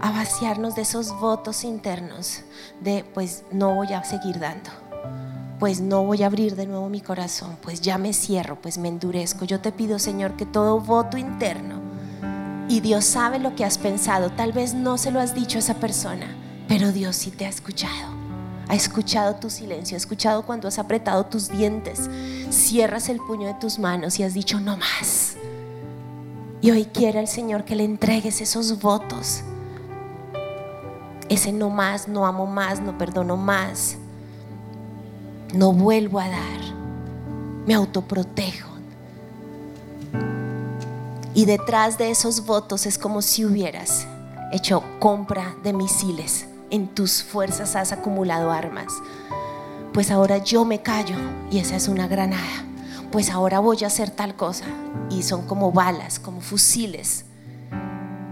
a 0.00 0.10
vaciarnos 0.10 0.74
de 0.74 0.82
esos 0.82 1.18
votos 1.18 1.64
internos 1.64 2.42
de, 2.80 3.04
pues 3.14 3.44
no 3.52 3.74
voy 3.74 3.92
a 3.92 4.04
seguir 4.04 4.38
dando, 4.38 4.70
pues 5.58 5.80
no 5.80 6.04
voy 6.04 6.22
a 6.22 6.26
abrir 6.26 6.56
de 6.56 6.66
nuevo 6.66 6.88
mi 6.88 7.00
corazón, 7.00 7.56
pues 7.62 7.80
ya 7.80 7.96
me 7.96 8.12
cierro, 8.12 8.60
pues 8.60 8.76
me 8.76 8.88
endurezco. 8.88 9.44
Yo 9.44 9.60
te 9.60 9.72
pido, 9.72 9.98
Señor, 9.98 10.36
que 10.36 10.46
todo 10.46 10.80
voto 10.80 11.16
interno 11.16 11.77
y 12.68 12.80
Dios 12.80 13.04
sabe 13.04 13.38
lo 13.38 13.54
que 13.54 13.64
has 13.64 13.78
pensado. 13.78 14.30
Tal 14.30 14.52
vez 14.52 14.74
no 14.74 14.98
se 14.98 15.10
lo 15.10 15.20
has 15.20 15.34
dicho 15.34 15.58
a 15.58 15.60
esa 15.60 15.74
persona, 15.74 16.26
pero 16.68 16.92
Dios 16.92 17.16
sí 17.16 17.30
te 17.30 17.46
ha 17.46 17.48
escuchado. 17.48 18.18
Ha 18.68 18.74
escuchado 18.74 19.36
tu 19.36 19.48
silencio, 19.48 19.96
ha 19.96 19.98
escuchado 19.98 20.42
cuando 20.42 20.68
has 20.68 20.78
apretado 20.78 21.24
tus 21.24 21.48
dientes, 21.48 22.10
cierras 22.50 23.08
el 23.08 23.18
puño 23.18 23.46
de 23.46 23.54
tus 23.54 23.78
manos 23.78 24.18
y 24.20 24.22
has 24.22 24.34
dicho 24.34 24.60
no 24.60 24.76
más. 24.76 25.36
Y 26.60 26.70
hoy 26.70 26.84
quiere 26.84 27.20
el 27.20 27.28
Señor 27.28 27.64
que 27.64 27.76
le 27.76 27.84
entregues 27.84 28.42
esos 28.42 28.80
votos. 28.80 29.42
Ese 31.30 31.52
no 31.52 31.70
más, 31.70 32.08
no 32.08 32.26
amo 32.26 32.46
más, 32.46 32.80
no 32.80 32.98
perdono 32.98 33.36
más. 33.36 33.96
No 35.54 35.72
vuelvo 35.72 36.20
a 36.20 36.28
dar. 36.28 36.60
Me 37.66 37.74
autoprotejo. 37.74 38.67
Y 41.38 41.44
detrás 41.44 41.98
de 41.98 42.10
esos 42.10 42.46
votos 42.46 42.84
es 42.84 42.98
como 42.98 43.22
si 43.22 43.44
hubieras 43.44 44.08
hecho 44.50 44.82
compra 44.98 45.54
de 45.62 45.72
misiles. 45.72 46.48
En 46.68 46.88
tus 46.88 47.22
fuerzas 47.22 47.76
has 47.76 47.92
acumulado 47.92 48.50
armas. 48.50 48.92
Pues 49.92 50.10
ahora 50.10 50.38
yo 50.38 50.64
me 50.64 50.82
callo 50.82 51.14
y 51.48 51.58
esa 51.58 51.76
es 51.76 51.86
una 51.86 52.08
granada. 52.08 52.64
Pues 53.12 53.30
ahora 53.30 53.60
voy 53.60 53.78
a 53.84 53.86
hacer 53.86 54.10
tal 54.10 54.34
cosa. 54.34 54.64
Y 55.10 55.22
son 55.22 55.46
como 55.46 55.70
balas, 55.70 56.18
como 56.18 56.40
fusiles. 56.40 57.24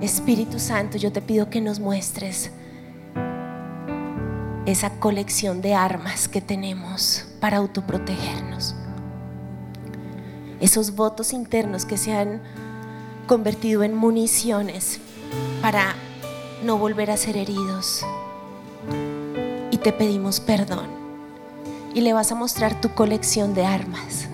Espíritu 0.01 0.59
Santo, 0.59 0.99
yo 0.99 1.13
te 1.13 1.23
pido 1.23 1.49
que 1.49 1.61
nos 1.61 1.79
muestres 1.79 2.51
esa 4.67 4.91
colección 4.99 5.63
de 5.63 5.77
armas 5.77 6.27
que 6.27 6.41
tenemos 6.41 7.25
para 7.39 7.59
autoprotegernos. 7.59 8.75
Esos 10.59 10.97
votos 10.97 11.33
internos 11.33 11.85
que 11.85 11.99
se 11.99 12.13
han 12.13 12.66
convertido 13.27 13.83
en 13.83 13.95
municiones 13.95 15.01
para 15.61 15.95
no 16.65 16.79
volver 16.79 17.11
a 17.11 17.17
ser 17.17 17.37
heridos. 17.37 18.05
Y 19.71 19.79
te 19.79 19.93
pedimos 19.93 20.41
perdón. 20.41 20.87
Y 21.95 22.03
le 22.03 22.13
vas 22.13 22.31
a 22.33 22.35
mostrar 22.35 22.81
tu 22.81 22.91
colección 22.95 23.55
de 23.55 23.65
armas. 23.65 24.29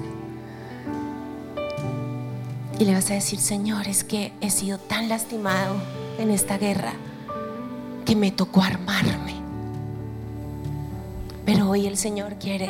Y 2.79 2.85
le 2.85 2.95
vas 2.95 3.11
a 3.11 3.15
decir, 3.15 3.39
Señor, 3.39 3.87
es 3.87 4.03
que 4.03 4.33
he 4.41 4.51
sido 4.51 4.79
tan 4.79 5.09
lastimado 5.09 5.77
en 6.19 6.31
esta 6.31 6.59
guerra 6.59 6.95
que 8.05 8.17
me 8.17 8.33
tocó 8.33 8.63
armarme. 8.63 9.37
Pero 11.47 11.71
hoy 11.71 11.87
el 11.87 11.97
Señor 11.97 12.37
quiere 12.41 12.69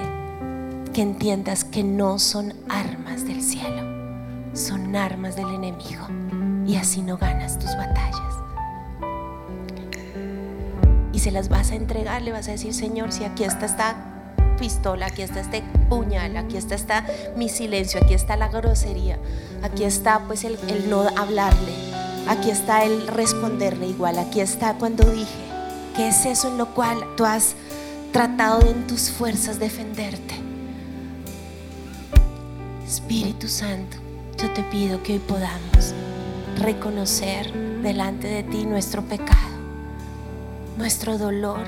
que 0.93 1.03
entiendas 1.03 1.65
que 1.65 1.83
no 1.83 2.19
son 2.19 2.55
armas 2.69 3.25
del 3.25 3.43
cielo, 3.43 4.02
son 4.53 4.95
armas 4.97 5.37
del 5.37 5.49
enemigo. 5.49 6.07
Y 6.67 6.77
así 6.77 7.03
no 7.03 7.17
ganas 7.17 7.59
tus 7.59 7.71
batallas. 7.77 8.35
Y 11.13 11.19
se 11.19 11.31
las 11.31 11.49
vas 11.49 11.71
a 11.71 11.75
entregar, 11.75 12.23
le 12.23 12.33
vas 12.33 12.49
a 12.49 12.53
decir, 12.53 12.73
Señor, 12.73 13.13
si 13.13 13.25
aquí 13.25 13.45
está 13.45 13.67
esta 13.67 14.13
pistola, 14.59 15.07
aquí 15.07 15.23
está 15.23 15.41
este 15.41 15.63
puñal, 15.89 16.37
aquí 16.37 16.57
está, 16.57 17.05
mi 17.37 17.49
silencio, 17.49 18.01
aquí 18.03 18.15
está 18.15 18.37
la 18.37 18.49
grosería, 18.49 19.19
aquí 19.63 19.85
está 19.85 20.21
pues 20.27 20.45
el, 20.45 20.57
el 20.69 20.89
no 20.89 21.03
hablarle, 21.17 21.73
aquí 22.29 22.51
está 22.51 22.85
el 22.85 23.09
responderle 23.09 23.89
igual, 23.89 24.19
aquí 24.19 24.41
está 24.41 24.75
cuando 24.75 25.05
dije, 25.11 25.27
que 25.97 26.09
es 26.09 26.25
eso 26.27 26.49
en 26.49 26.59
lo 26.59 26.75
cual 26.75 26.99
tú 27.17 27.25
has 27.25 27.57
tratado 28.13 28.61
de 28.61 28.71
en 28.71 28.87
tus 28.87 29.11
fuerzas 29.11 29.59
defenderte. 29.59 30.35
Espíritu 32.87 33.49
Santo, 33.49 33.97
yo 34.39 34.51
te 34.53 34.63
pido 34.65 35.03
que 35.03 35.15
hoy 35.15 35.19
podamos 35.19 35.95
reconocer 36.59 37.53
delante 37.83 38.29
de 38.29 38.43
ti 38.43 38.65
nuestro 38.65 39.03
pecado, 39.03 39.57
nuestro 40.77 41.19
dolor 41.19 41.65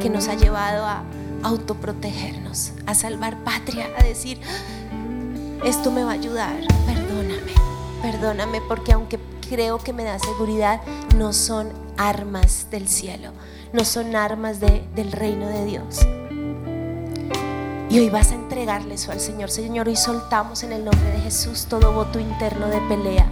que 0.00 0.10
nos 0.10 0.28
ha 0.28 0.34
llevado 0.34 0.84
a 0.84 1.04
autoprotegernos, 1.42 2.72
a 2.86 2.94
salvar 2.94 3.42
patria, 3.44 3.88
a 3.98 4.02
decir, 4.02 4.40
esto 5.64 5.90
me 5.90 6.04
va 6.04 6.10
a 6.10 6.14
ayudar, 6.14 6.56
perdóname, 6.86 7.52
perdóname 8.02 8.60
porque 8.68 8.92
aunque 8.92 9.18
creo 9.48 9.78
que 9.78 9.92
me 9.92 10.04
da 10.04 10.18
seguridad, 10.18 10.80
no 11.16 11.32
son 11.32 11.68
armas 11.96 12.68
del 12.70 12.88
cielo, 12.88 13.32
no 13.72 13.84
son 13.84 14.16
armas 14.16 14.60
del 14.60 15.12
reino 15.12 15.48
de 15.48 15.64
Dios. 15.64 16.00
Y 17.88 18.00
hoy 18.00 18.10
vas 18.10 18.32
a 18.32 18.34
entregarle 18.34 18.94
eso 18.94 19.12
al 19.12 19.20
Señor. 19.20 19.50
Señor, 19.50 19.86
hoy 19.86 19.94
soltamos 19.94 20.64
en 20.64 20.72
el 20.72 20.84
nombre 20.84 21.08
de 21.12 21.20
Jesús 21.20 21.66
todo 21.68 21.92
voto 21.92 22.18
interno 22.18 22.66
de 22.66 22.80
pelea, 22.82 23.26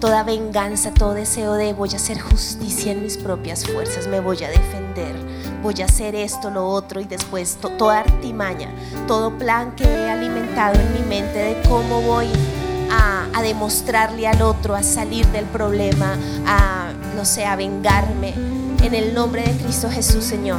toda 0.00 0.22
venganza, 0.22 0.94
todo 0.94 1.14
deseo 1.14 1.54
de 1.54 1.72
voy 1.72 1.90
a 1.92 1.96
hacer 1.96 2.20
justicia 2.20 2.92
en 2.92 3.02
mis 3.02 3.16
propias 3.16 3.66
fuerzas, 3.66 4.06
me 4.06 4.20
voy 4.20 4.44
a 4.44 4.48
defender, 4.48 5.16
voy 5.60 5.74
a 5.82 5.86
hacer 5.86 6.14
esto, 6.14 6.50
lo 6.50 6.68
otro 6.68 7.00
y 7.00 7.04
después 7.04 7.58
toda 7.78 8.00
artimaña, 8.00 8.68
todo 9.08 9.36
plan 9.36 9.74
que 9.74 9.84
he 9.84 10.08
alimentado 10.08 10.78
en 10.78 10.92
mi 10.92 11.08
mente 11.08 11.38
de 11.38 11.62
cómo 11.68 12.00
voy 12.00 12.28
a, 12.92 13.26
a 13.34 13.42
demostrarle 13.42 14.28
al 14.28 14.40
otro, 14.42 14.76
a 14.76 14.84
salir 14.84 15.26
del 15.28 15.46
problema, 15.46 16.16
a, 16.46 16.92
no 17.16 17.24
sé, 17.24 17.44
a 17.44 17.56
vengarme. 17.56 18.34
En 18.82 18.94
el 18.94 19.14
nombre 19.14 19.42
de 19.42 19.52
Cristo 19.62 19.88
Jesús, 19.88 20.24
Señor. 20.24 20.58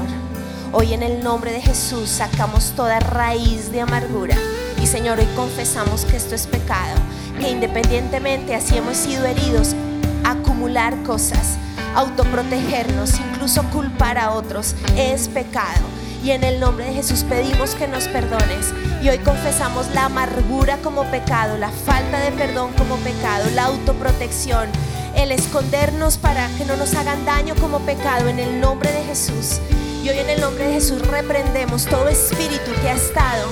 Hoy 0.75 0.91
en 0.93 1.03
el 1.03 1.23
nombre 1.23 1.51
de 1.51 1.61
Jesús 1.61 2.09
sacamos 2.09 2.73
toda 2.75 2.99
raíz 2.99 3.71
de 3.71 3.81
amargura. 3.81 4.35
Y 4.81 4.87
Señor, 4.87 5.19
hoy 5.19 5.27
confesamos 5.35 6.03
que 6.03 6.17
esto 6.17 6.33
es 6.33 6.47
pecado, 6.47 6.99
que 7.39 7.51
independientemente 7.51 8.55
así 8.55 8.75
hemos 8.75 8.97
sido 8.97 9.23
heridos, 9.27 9.75
acumular 10.23 11.03
cosas, 11.03 11.59
autoprotegernos, 11.93 13.19
incluso 13.19 13.61
culpar 13.65 14.17
a 14.17 14.31
otros, 14.31 14.73
es 14.97 15.27
pecado. 15.27 15.85
Y 16.23 16.31
en 16.31 16.43
el 16.43 16.59
nombre 16.59 16.85
de 16.85 16.93
Jesús 16.93 17.23
pedimos 17.23 17.75
que 17.75 17.87
nos 17.87 18.07
perdones. 18.07 18.73
Y 19.03 19.09
hoy 19.09 19.19
confesamos 19.19 19.93
la 19.93 20.05
amargura 20.05 20.77
como 20.77 21.03
pecado, 21.11 21.55
la 21.55 21.69
falta 21.69 22.19
de 22.19 22.31
perdón 22.31 22.71
como 22.79 22.95
pecado, 22.97 23.47
la 23.53 23.65
autoprotección, 23.65 24.69
el 25.15 25.31
escondernos 25.31 26.17
para 26.17 26.47
que 26.57 26.65
no 26.65 26.75
nos 26.75 26.93
hagan 26.95 27.25
daño 27.25 27.55
como 27.55 27.79
pecado 27.79 28.27
en 28.29 28.39
el 28.39 28.59
nombre 28.59 28.91
de 28.91 29.03
Jesús. 29.03 29.59
Y 30.03 30.09
hoy 30.09 30.17
en 30.17 30.29
el 30.29 30.41
nombre 30.41 30.67
de 30.67 30.73
Jesús 30.73 31.01
reprendemos 31.07 31.85
todo 31.85 32.07
espíritu 32.09 32.71
que 32.81 32.89
ha 32.89 32.95
estado 32.95 33.47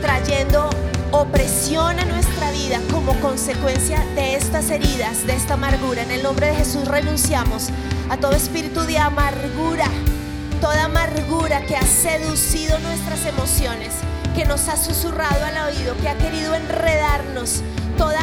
trayendo 0.00 0.70
opresión 1.12 1.98
a 1.98 2.04
nuestra 2.04 2.50
vida 2.52 2.80
como 2.92 3.12
consecuencia 3.20 4.04
de 4.14 4.36
estas 4.36 4.70
heridas, 4.70 5.26
de 5.26 5.34
esta 5.34 5.54
amargura. 5.54 6.02
En 6.02 6.10
el 6.10 6.22
nombre 6.22 6.46
de 6.46 6.54
Jesús 6.54 6.86
renunciamos 6.86 7.68
a 8.08 8.16
todo 8.16 8.32
espíritu 8.32 8.82
de 8.82 8.98
amargura, 8.98 9.86
toda 10.60 10.84
amargura 10.84 11.62
que 11.66 11.76
ha 11.76 11.82
seducido 11.82 12.78
nuestras 12.78 13.26
emociones, 13.26 13.92
que 14.34 14.44
nos 14.44 14.68
ha 14.68 14.76
susurrado 14.76 15.44
al 15.44 15.74
oído, 15.74 15.96
que 15.96 16.08
ha 16.08 16.16
querido 16.16 16.54
enredarnos, 16.54 17.62
toda 17.98 18.19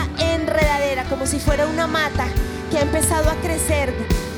como 1.10 1.26
si 1.26 1.38
fuera 1.38 1.68
una 1.68 1.86
mata 1.86 2.28
que 2.72 2.78
ha 2.78 2.82
empezado 2.82 3.30
a 3.30 3.36
crecer 3.36 3.94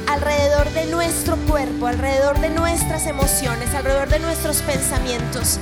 alrededor 0.08 0.68
de 0.72 0.88
nuestro 0.88 1.36
cuerpo, 1.48 1.86
alrededor 1.86 2.40
de 2.40 2.50
nuestras 2.50 3.06
emociones, 3.06 3.76
alrededor 3.76 4.10
de 4.10 4.20
nuestros 4.20 4.64
pensamientos. 4.64 5.60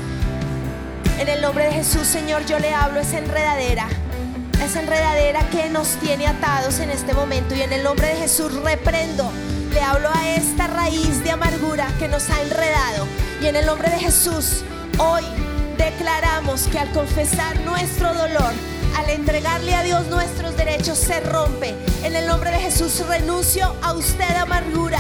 En 1.19 1.27
el 1.27 1.41
nombre 1.41 1.65
de 1.65 1.73
Jesús, 1.73 2.07
Señor, 2.07 2.45
yo 2.45 2.57
le 2.59 2.73
hablo 2.73 3.01
esa 3.01 3.17
enredadera, 3.17 3.89
esa 4.63 4.79
enredadera 4.79 5.41
que 5.49 5.69
nos 5.69 5.89
tiene 5.97 6.25
atados 6.25 6.79
en 6.79 6.89
este 6.89 7.13
momento. 7.13 7.53
Y 7.53 7.61
en 7.63 7.73
el 7.73 7.83
nombre 7.83 8.07
de 8.07 8.15
Jesús 8.15 8.53
reprendo, 8.63 9.29
le 9.73 9.81
hablo 9.81 10.09
a 10.09 10.35
esta 10.35 10.67
raíz 10.67 11.21
de 11.21 11.31
amargura 11.31 11.91
que 11.99 12.07
nos 12.07 12.29
ha 12.29 12.41
enredado. 12.41 13.05
Y 13.41 13.47
en 13.47 13.57
el 13.57 13.65
nombre 13.65 13.89
de 13.89 13.99
Jesús, 13.99 14.63
hoy 14.99 15.23
declaramos 15.77 16.67
que 16.71 16.79
al 16.79 16.89
confesar 16.91 17.59
nuestro 17.61 18.13
dolor, 18.13 18.53
al 18.97 19.09
entregarle 19.11 19.75
a 19.75 19.83
Dios 19.83 20.07
nuestros 20.07 20.57
derechos, 20.57 20.97
se 20.97 21.19
rompe. 21.19 21.75
En 22.03 22.15
el 22.15 22.25
nombre 22.25 22.49
de 22.49 22.57
Jesús 22.57 23.05
renuncio 23.07 23.75
a 23.83 23.93
usted 23.93 24.35
amargura. 24.35 24.99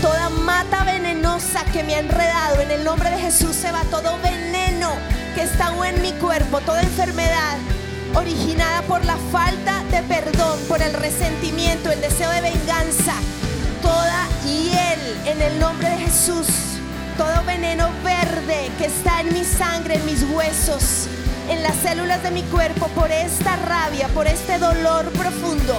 Toda 0.00 0.30
mata 0.30 0.82
venenosa 0.84 1.64
que 1.72 1.82
me 1.82 1.94
ha 1.94 1.98
enredado, 1.98 2.60
en 2.60 2.70
el 2.70 2.84
nombre 2.84 3.10
de 3.10 3.18
Jesús 3.18 3.54
se 3.54 3.70
va 3.70 3.82
todo 3.90 4.18
veneno 4.22 4.90
que 5.34 5.42
está 5.42 5.72
en 5.86 6.00
mi 6.00 6.12
cuerpo, 6.12 6.60
toda 6.60 6.82
enfermedad 6.82 7.58
originada 8.14 8.82
por 8.82 9.04
la 9.04 9.16
falta 9.32 9.82
de 9.90 10.02
perdón, 10.02 10.58
por 10.68 10.80
el 10.80 10.92
resentimiento, 10.94 11.90
el 11.90 12.00
deseo 12.00 12.30
de 12.30 12.40
venganza, 12.40 13.14
toda 13.82 14.26
hiel 14.44 15.26
en 15.26 15.42
el 15.42 15.58
nombre 15.58 15.88
de 15.90 15.98
Jesús, 15.98 16.46
todo 17.18 17.44
veneno 17.44 17.90
verde 18.04 18.70
que 18.78 18.86
está 18.86 19.20
en 19.20 19.32
mi 19.32 19.44
sangre, 19.44 19.96
en 19.96 20.06
mis 20.06 20.22
huesos, 20.22 21.08
en 21.48 21.62
las 21.62 21.76
células 21.76 22.22
de 22.22 22.30
mi 22.30 22.42
cuerpo 22.44 22.88
por 22.88 23.10
esta 23.10 23.56
rabia, 23.56 24.08
por 24.08 24.26
este 24.26 24.58
dolor 24.58 25.10
profundo. 25.12 25.78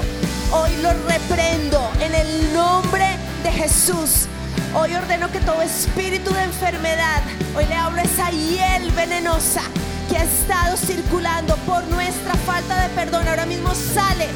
Hoy 0.52 0.72
lo 0.82 0.92
reprendo 1.08 1.92
en 2.00 2.14
el 2.14 2.54
nombre 2.54 3.06
de 3.44 3.52
Jesús. 3.52 4.28
Hoy 4.76 4.94
ordeno 4.94 5.32
que 5.32 5.40
todo 5.40 5.62
espíritu 5.62 6.34
de 6.34 6.44
enfermedad, 6.44 7.22
hoy 7.56 7.66
le 7.66 7.76
hablo 7.76 8.02
esa 8.02 8.30
hiel 8.30 8.92
venenosa 8.92 9.62
que 10.10 10.18
ha 10.18 10.24
estado 10.24 10.78
circulando 10.78 11.56
por 11.66 11.84
nuestra 11.88 12.36
falta 12.46 12.84
de 12.84 12.90
perdón. 12.90 13.28
Ahora 13.28 13.46
mismo 13.46 13.74
sale, 13.74 14.28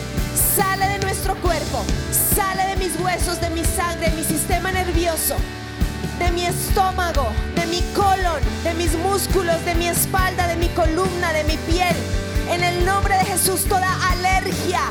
sale 0.56 0.88
de 0.88 1.00
nuestro 1.00 1.36
cuerpo, 1.42 1.84
sale 2.36 2.66
de 2.68 2.76
mis 2.78 3.00
huesos, 3.00 3.40
de 3.40 3.50
mi 3.50 3.64
sangre, 3.64 4.10
de 4.10 4.16
mi 4.16 4.24
sistema 4.24 4.72
nervioso 4.72 5.36
de 6.20 6.32
mi 6.32 6.46
estómago, 6.46 7.28
de 7.56 7.66
mi 7.68 7.82
colon, 7.96 8.42
de 8.64 8.74
mis 8.74 8.94
músculos, 8.98 9.64
de 9.66 9.74
mi 9.76 9.88
espalda, 9.88 10.48
de 10.48 10.58
mi 10.58 10.68
columna, 10.70 11.32
de 11.34 11.44
mi 11.46 11.58
piel. 11.58 11.96
En 12.52 12.64
el 12.64 12.86
nombre 12.86 13.16
de 13.18 13.26
Jesús, 13.26 13.64
toda 13.64 13.90
alergia 14.12 14.82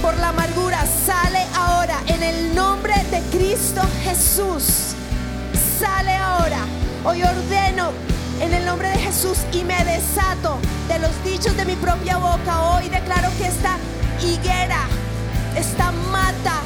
por 0.00 0.16
la 0.18 0.30
amargura 0.30 0.84
sale 1.06 1.46
ahora. 1.54 1.98
En 2.06 2.22
el 2.22 2.54
nombre 2.54 2.94
de 3.10 3.20
Cristo 3.36 3.82
Jesús, 4.04 4.94
sale 5.78 6.14
ahora. 6.14 6.64
Hoy 7.04 7.22
ordeno 7.22 7.92
en 8.40 8.54
el 8.54 8.64
nombre 8.64 8.88
de 8.88 8.98
Jesús 8.98 9.38
y 9.52 9.62
me 9.64 9.84
desato 9.84 10.58
de 10.88 10.98
los 10.98 11.12
dichos 11.24 11.56
de 11.56 11.64
mi 11.66 11.76
propia 11.76 12.16
boca. 12.16 12.62
Hoy 12.72 12.88
declaro 12.88 13.28
que 13.38 13.46
esta 13.46 13.76
higuera, 14.20 14.86
esta 15.56 15.92
mata 16.10 16.60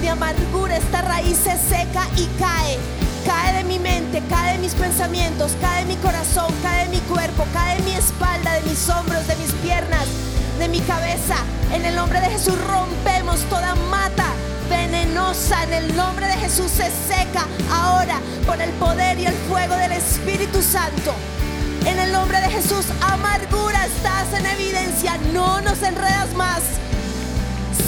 de 0.00 0.10
amargura, 0.10 0.76
esta 0.76 1.00
raíz 1.02 1.38
se 1.38 1.56
seca 1.56 2.06
y 2.16 2.26
cae 2.38 2.95
cae 3.26 3.52
de 3.54 3.64
mi 3.64 3.78
mente, 3.78 4.22
cae 4.30 4.52
de 4.52 4.58
mis 4.58 4.74
pensamientos, 4.74 5.52
cae 5.60 5.84
de 5.84 5.94
mi 5.94 6.00
corazón, 6.00 6.46
cae 6.62 6.84
de 6.84 6.96
mi 6.96 7.00
cuerpo, 7.02 7.44
cae 7.52 7.76
de 7.76 7.82
mi 7.82 7.92
espalda, 7.92 8.54
de 8.54 8.62
mis 8.62 8.88
hombros, 8.88 9.26
de 9.26 9.36
mis 9.36 9.52
piernas, 9.54 10.06
de 10.58 10.68
mi 10.68 10.80
cabeza. 10.80 11.36
En 11.72 11.84
el 11.84 11.96
nombre 11.96 12.20
de 12.20 12.30
Jesús 12.30 12.54
rompemos 12.66 13.40
toda 13.50 13.74
mata 13.90 14.26
venenosa. 14.70 15.64
En 15.64 15.72
el 15.72 15.96
nombre 15.96 16.26
de 16.26 16.34
Jesús 16.34 16.70
se 16.70 16.84
seca 16.84 17.46
ahora 17.70 18.20
por 18.46 18.60
el 18.60 18.70
poder 18.70 19.18
y 19.18 19.26
el 19.26 19.34
fuego 19.48 19.74
del 19.76 19.92
Espíritu 19.92 20.62
Santo. 20.62 21.12
En 21.84 21.98
el 21.98 22.12
nombre 22.12 22.40
de 22.40 22.48
Jesús, 22.48 22.86
amargura 23.00 23.86
estás 23.86 24.32
en 24.38 24.46
evidencia. 24.46 25.18
No 25.32 25.60
nos 25.60 25.82
enredas 25.82 26.32
más. 26.34 26.62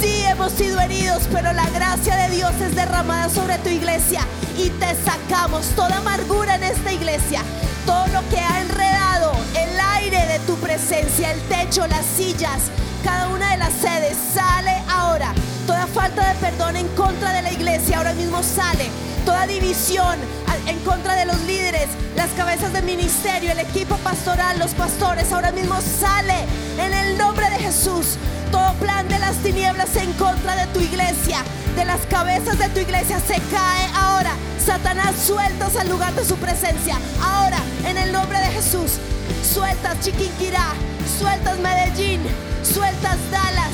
Sí, 0.01 0.23
hemos 0.27 0.53
sido 0.53 0.79
heridos, 0.81 1.23
pero 1.33 1.53
la 1.53 1.69
gracia 1.71 2.15
de 2.17 2.37
Dios 2.37 2.53
es 2.61 2.75
derramada 2.75 3.29
sobre 3.29 3.59
tu 3.59 3.69
iglesia 3.69 4.21
y 4.57 4.71
te 4.71 4.95
sacamos 5.05 5.67
toda 5.75 5.97
amargura 5.97 6.55
en 6.55 6.63
esta 6.63 6.93
iglesia, 6.93 7.43
todo 7.85 8.07
lo 8.09 8.29
que 8.29 8.39
ha 8.39 8.61
enredado 8.61 9.33
el 9.57 9.81
aire 9.97 10.25
de 10.27 10.39
tu 10.41 10.55
presencia, 10.57 11.33
el 11.33 11.41
techo, 11.43 11.87
las 11.89 12.07
sillas, 12.07 12.71
cada 13.03 13.29
una 13.29 13.51
de 13.51 13.57
las 13.57 13.73
sedes 13.73 14.17
sale 14.33 14.73
ahora. 14.89 15.33
Toda 15.67 15.87
falta 15.87 16.33
de 16.33 16.35
perdón 16.37 16.77
en 16.77 16.89
contra 16.89 17.33
de 17.33 17.43
la 17.43 17.53
iglesia 17.53 17.99
ahora 17.99 18.13
mismo 18.13 18.43
sale. 18.43 18.89
Toda 19.25 19.47
división 19.47 20.19
en 20.67 20.79
contra 20.81 21.15
de 21.15 21.27
los 21.27 21.41
líderes, 21.43 21.89
las 22.17 22.31
cabezas 22.31 22.73
de 22.73 22.83
ministerio, 22.83 23.53
el 23.53 23.59
equipo 23.59 23.97
pastoral, 23.99 24.59
los 24.59 24.73
pastores, 24.73 25.33
ahora 25.33 25.53
mismo 25.53 25.75
sale 25.81 26.45
en 26.79 26.93
el 26.93 27.19
nombre 27.19 27.49
de 27.51 27.57
Jesús. 27.57 28.17
Todo 28.51 28.73
plan 28.75 29.07
de 29.09 29.19
las 29.19 29.37
tinieblas 29.39 29.95
en 29.97 30.13
contra 30.15 30.57
de 30.57 30.67
tu 30.69 30.81
iglesia, 30.81 31.43
de 31.77 31.85
las 31.85 32.01
cabezas 32.07 32.59
de 32.59 32.69
tu 32.71 32.81
iglesia, 32.81 33.21
se 33.21 33.35
cae 33.35 33.87
ahora. 33.95 34.33
Satanás, 34.65 35.15
sueltas 35.27 35.77
al 35.77 35.89
lugar 35.89 36.13
de 36.15 36.25
su 36.25 36.37
presencia. 36.37 36.99
Ahora, 37.23 37.59
en 37.87 37.97
el 37.97 38.13
nombre 38.13 38.39
de 38.39 38.47
Jesús, 38.47 38.99
sueltas 39.43 40.01
Chiquinquirá, 40.01 40.73
sueltas 41.19 41.59
Medellín, 41.59 42.21
sueltas 42.63 43.17
Dallas. 43.31 43.73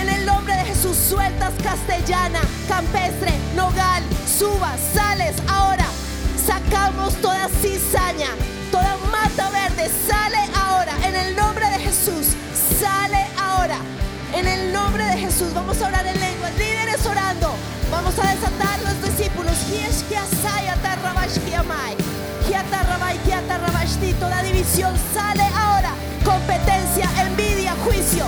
En 0.00 0.08
el 0.08 0.26
nombre 0.26 0.54
de 0.54 0.64
Jesús, 0.64 0.96
sueltas 0.96 1.52
Castellana, 1.62 2.40
Campestre, 2.68 3.32
Nogal, 3.56 4.02
Subas, 4.26 4.78
Sales. 4.94 5.36
Ahora, 5.48 5.86
sacamos 6.46 7.14
toda 7.22 7.48
cizaña, 7.60 8.30
toda 8.70 8.96
mata 9.10 9.50
verde. 9.50 9.90
Sale 10.08 10.38
ahora, 10.54 10.92
en 11.06 11.14
el 11.14 11.36
nombre 11.36 11.68
de 11.70 11.78
Jesús. 11.78 12.34
Sale 12.80 13.17
En 14.34 14.46
el 14.46 14.72
nombre 14.72 15.04
de 15.04 15.18
Jesús 15.18 15.52
vamos 15.52 15.80
a 15.82 15.88
orar 15.88 16.06
en 16.06 16.18
lengua. 16.18 16.48
Líderes 16.58 17.04
orando. 17.04 17.52
Vamos 17.90 18.18
a 18.18 18.30
desatar 18.34 18.80
los 18.80 19.02
discípulos. 19.02 19.52
Toda 24.18 24.42
división 24.42 24.94
sale 25.12 25.42
ahora. 25.54 25.92
Competencia, 26.24 27.08
envidia, 27.26 27.74
juicio. 27.84 28.24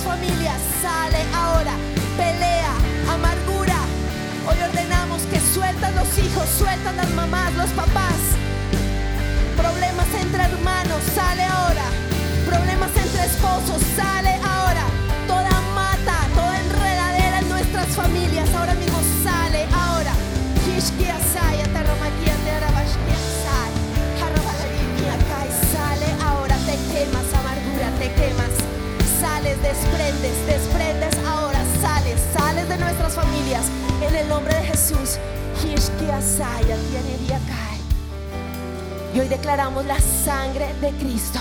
Familias 0.00 0.60
sale 0.82 1.18
ahora. 1.34 1.72
Pelea, 2.16 2.72
amargura. 3.12 3.78
Hoy 4.48 4.56
ordenamos 4.62 5.22
que 5.22 5.40
sueltan 5.40 5.94
los 5.94 6.08
hijos, 6.18 6.48
sueltan 6.58 6.96
las 6.96 7.10
mamás, 7.10 7.52
los 7.54 7.70
papás. 7.70 8.20
Problemas 9.56 10.06
entre 10.20 10.42
hermanos, 10.44 11.02
sale 11.14 11.44
ahora. 11.44 11.86
Problemas 12.46 12.90
entre 12.96 13.24
esposos, 13.24 13.82
sale 13.96 14.34
ahora. 14.44 14.84
Toda 15.26 15.54
mata, 15.74 16.16
toda 16.34 16.58
enredadera 16.60 17.38
en 17.40 17.48
nuestras 17.48 17.88
familias, 17.88 18.48
ahora 18.54 18.74
mismo 18.74 18.98
sale 19.22 19.66
ahora. 19.72 20.12
Sale 25.72 26.06
ahora, 26.24 26.56
te 26.66 26.76
quemas 26.92 27.28
amargura, 27.34 27.90
te 27.98 28.12
quemas. 28.14 28.49
Desprendes, 29.42 30.46
desprendes 30.46 31.16
ahora, 31.26 31.58
sales, 31.80 32.20
sales 32.36 32.68
de 32.68 32.76
nuestras 32.76 33.14
familias. 33.14 33.64
En 34.02 34.14
el 34.14 34.28
nombre 34.28 34.54
de 34.54 34.62
Jesús. 34.62 35.18
Y 39.14 39.18
hoy 39.18 39.28
declaramos 39.28 39.86
la 39.86 39.98
sangre 39.98 40.72
de 40.80 40.90
Cristo. 40.92 41.40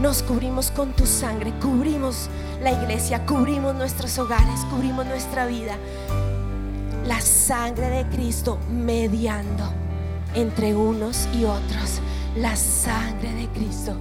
Nos 0.00 0.22
cubrimos 0.22 0.70
con 0.70 0.92
tu 0.92 1.04
sangre, 1.04 1.52
cubrimos 1.60 2.28
la 2.62 2.72
iglesia, 2.72 3.26
cubrimos 3.26 3.74
nuestros 3.74 4.18
hogares, 4.18 4.60
cubrimos 4.70 5.04
nuestra 5.04 5.46
vida. 5.46 5.76
La 7.06 7.20
sangre 7.20 7.88
de 7.88 8.06
Cristo 8.10 8.58
mediando 8.70 9.64
entre 10.34 10.74
unos 10.74 11.28
y 11.34 11.44
otros. 11.44 12.00
La 12.36 12.56
sangre 12.56 13.32
de 13.34 13.48
Cristo. 13.48 13.96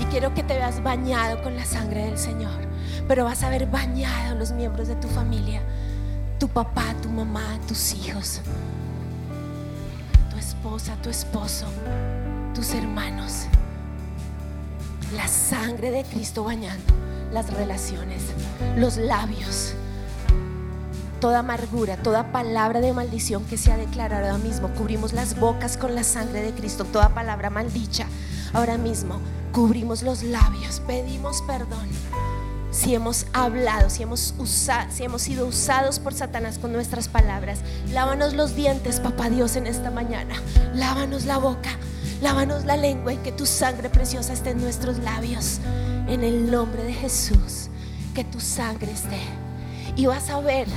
Y 0.00 0.04
quiero 0.04 0.34
que 0.34 0.42
te 0.42 0.54
veas 0.54 0.82
bañado 0.82 1.42
con 1.42 1.54
la 1.54 1.64
sangre 1.64 2.06
del 2.06 2.18
Señor. 2.18 2.68
Pero 3.06 3.24
vas 3.24 3.42
a 3.42 3.50
ver 3.50 3.66
bañado 3.66 4.34
los 4.34 4.52
miembros 4.52 4.88
de 4.88 4.96
tu 4.96 5.08
familia. 5.08 5.62
Tu 6.38 6.48
papá, 6.48 6.94
tu 7.02 7.10
mamá, 7.10 7.58
tus 7.68 7.92
hijos. 7.94 8.40
Tu 10.30 10.38
esposa, 10.38 10.96
tu 11.02 11.10
esposo. 11.10 11.66
Tus 12.54 12.72
hermanos. 12.74 13.44
La 15.14 15.28
sangre 15.28 15.90
de 15.90 16.04
Cristo 16.04 16.44
bañando 16.44 16.94
las 17.30 17.52
relaciones. 17.52 18.22
Los 18.76 18.96
labios 18.96 19.74
toda 21.20 21.40
amargura, 21.40 21.98
toda 21.98 22.32
palabra 22.32 22.80
de 22.80 22.94
maldición 22.94 23.44
que 23.44 23.58
se 23.58 23.70
ha 23.70 23.76
declarado 23.76 24.26
ahora 24.26 24.38
mismo. 24.38 24.68
Cubrimos 24.70 25.12
las 25.12 25.38
bocas 25.38 25.76
con 25.76 25.94
la 25.94 26.02
sangre 26.02 26.40
de 26.40 26.52
Cristo, 26.52 26.84
toda 26.84 27.10
palabra 27.10 27.50
maldicha. 27.50 28.06
Ahora 28.52 28.78
mismo 28.78 29.20
cubrimos 29.52 30.02
los 30.02 30.22
labios, 30.22 30.80
pedimos 30.86 31.42
perdón. 31.42 31.88
Si 32.70 32.94
hemos 32.94 33.26
hablado, 33.32 33.90
si 33.90 34.04
hemos, 34.04 34.34
usado, 34.38 34.90
si 34.92 35.02
hemos 35.02 35.22
sido 35.22 35.46
usados 35.46 35.98
por 35.98 36.14
Satanás 36.14 36.58
con 36.58 36.72
nuestras 36.72 37.08
palabras, 37.08 37.60
lávanos 37.92 38.34
los 38.34 38.54
dientes, 38.54 39.00
papá 39.00 39.28
Dios, 39.28 39.56
en 39.56 39.66
esta 39.66 39.90
mañana. 39.90 40.34
Lávanos 40.74 41.24
la 41.24 41.38
boca, 41.38 41.70
lávanos 42.22 42.64
la 42.64 42.76
lengua 42.76 43.12
y 43.12 43.16
que 43.18 43.32
tu 43.32 43.44
sangre 43.44 43.90
preciosa 43.90 44.32
esté 44.32 44.50
en 44.50 44.60
nuestros 44.60 44.98
labios. 44.98 45.58
En 46.06 46.22
el 46.22 46.50
nombre 46.50 46.84
de 46.84 46.92
Jesús, 46.92 47.68
que 48.14 48.24
tu 48.24 48.40
sangre 48.40 48.92
esté. 48.92 49.20
Y 49.96 50.06
vas 50.06 50.30
a 50.30 50.40
ver 50.40 50.68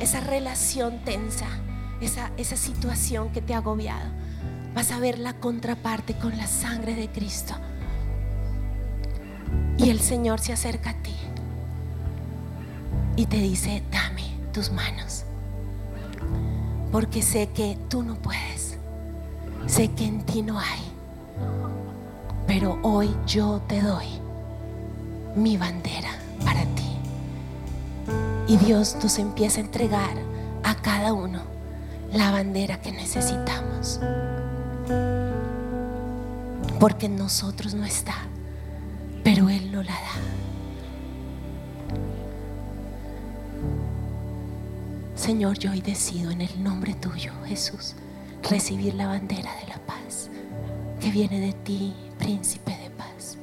esa 0.00 0.20
relación 0.20 0.98
tensa, 1.04 1.46
esa, 2.00 2.30
esa 2.36 2.56
situación 2.56 3.30
que 3.30 3.42
te 3.42 3.54
ha 3.54 3.58
agobiado, 3.58 4.10
vas 4.76 4.92
a 4.92 5.00
ver 5.00 5.18
la 5.18 5.32
contraparte 5.32 6.12
con 6.18 6.36
la 6.36 6.46
sangre 6.46 6.94
de 6.94 7.08
Cristo. 7.08 7.54
Y 9.78 9.88
el 9.88 10.00
Señor 10.00 10.38
se 10.38 10.52
acerca 10.52 10.90
a 10.90 11.02
ti 11.02 11.16
y 13.16 13.24
te 13.24 13.38
dice, 13.38 13.82
dame 13.90 14.24
tus 14.52 14.70
manos, 14.70 15.24
porque 16.92 17.22
sé 17.22 17.48
que 17.54 17.78
tú 17.88 18.02
no 18.02 18.16
puedes, 18.16 18.76
sé 19.66 19.88
que 19.92 20.04
en 20.04 20.22
ti 20.26 20.42
no 20.42 20.60
hay, 20.60 20.80
pero 22.46 22.78
hoy 22.82 23.08
yo 23.26 23.62
te 23.66 23.80
doy 23.80 24.06
mi 25.34 25.56
bandera 25.56 26.10
para 26.44 26.60
ti. 26.60 26.98
Y 28.46 28.58
Dios 28.58 28.96
nos 29.02 29.18
empieza 29.18 29.58
a 29.58 29.64
entregar 29.64 30.16
a 30.62 30.74
cada 30.74 31.14
uno 31.14 31.40
la 32.12 32.30
bandera 32.30 32.80
que 32.82 32.92
necesitamos. 32.92 34.00
Porque 36.78 37.06
en 37.06 37.16
nosotros 37.16 37.74
no 37.74 37.84
está, 37.84 38.14
pero 39.24 39.48
Él 39.48 39.72
no 39.72 39.82
la 39.82 39.92
da. 39.92 40.16
Señor, 45.14 45.58
yo 45.58 45.72
hoy 45.72 45.80
decido 45.80 46.30
en 46.30 46.42
el 46.42 46.62
nombre 46.62 46.94
tuyo, 46.94 47.32
Jesús, 47.46 47.94
recibir 48.48 48.94
la 48.94 49.08
bandera 49.08 49.50
de 49.56 49.66
la 49.66 49.78
paz 49.86 50.30
que 51.00 51.10
viene 51.10 51.40
de 51.40 51.52
ti, 51.52 51.94
príncipe 52.18 52.70
de 52.70 52.90
paz. 52.90 53.36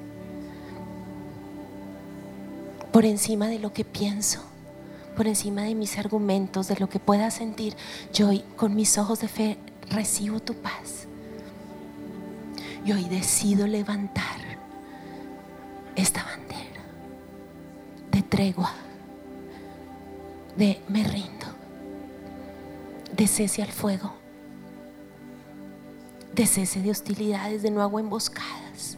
Por 2.92 3.06
encima 3.06 3.48
de 3.48 3.60
lo 3.60 3.74
que 3.74 3.84
pienso, 3.84 4.42
por 5.18 5.28
encima 5.28 5.64
de 5.64 5.76
mis 5.76 5.98
argumentos, 5.98 6.68
de 6.68 6.78
lo 6.78 6.88
que 6.88 7.00
pueda 7.00 7.32
sentir, 7.32 7.76
yo 8.14 8.30
hoy 8.30 8.44
con 8.56 8.76
mis 8.76 8.98
ojos 8.98 9.20
de 9.20 9.28
fe 9.28 9.58
recibo 9.90 10.40
tu 10.40 10.54
paz. 10.54 11.08
Y 12.86 12.92
hoy 12.92 13.06
decido 13.06 13.66
levantar 13.68 14.24
esta 15.96 16.24
bandera. 16.24 16.82
De 18.12 18.22
tregua, 18.22 18.72
de 20.56 20.82
me 20.88 21.04
rindo, 21.04 21.48
de 23.16 23.28
cese 23.28 23.64
al 23.64 23.72
fuego, 23.72 24.14
de 26.36 26.46
cese 26.46 26.82
de 26.82 26.92
hostilidades, 26.92 27.64
de 27.64 27.72
no 27.72 27.82
hago 27.82 28.00
emboscadas. 28.00 28.98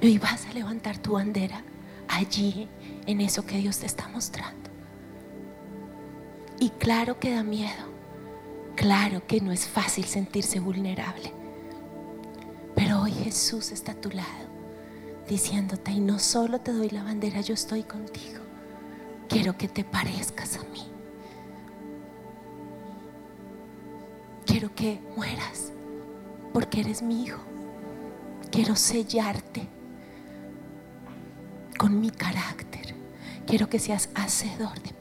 Y 0.00 0.06
hoy 0.06 0.18
vas 0.18 0.46
a 0.46 0.52
levantar 0.52 0.98
tu 0.98 1.12
bandera 1.12 1.62
allí 2.08 2.68
en 3.06 3.20
eso 3.20 3.44
que 3.44 3.58
Dios 3.58 3.78
te 3.78 3.86
está 3.86 4.08
mostrando. 4.08 4.70
Y 6.60 6.70
claro 6.70 7.18
que 7.20 7.32
da 7.32 7.42
miedo, 7.42 7.84
claro 8.74 9.26
que 9.26 9.40
no 9.40 9.52
es 9.52 9.68
fácil 9.68 10.04
sentirse 10.04 10.58
vulnerable, 10.58 11.32
pero 12.88 13.02
hoy 13.02 13.12
Jesús 13.12 13.70
está 13.70 13.92
a 13.92 14.00
tu 14.00 14.08
lado, 14.08 14.48
diciéndote, 15.28 15.90
y 15.90 16.00
no 16.00 16.18
solo 16.18 16.58
te 16.58 16.72
doy 16.72 16.88
la 16.88 17.02
bandera, 17.02 17.42
yo 17.42 17.52
estoy 17.52 17.82
contigo. 17.82 18.40
Quiero 19.28 19.58
que 19.58 19.68
te 19.68 19.84
parezcas 19.84 20.56
a 20.56 20.62
mí. 20.72 20.88
Quiero 24.46 24.74
que 24.74 25.02
mueras 25.14 25.70
porque 26.54 26.80
eres 26.80 27.02
mi 27.02 27.24
hijo. 27.24 27.42
Quiero 28.50 28.74
sellarte 28.74 29.68
con 31.78 32.00
mi 32.00 32.10
carácter. 32.10 32.94
Quiero 33.46 33.68
que 33.68 33.80
seas 33.80 34.08
hacedor 34.14 34.80
de 34.80 34.94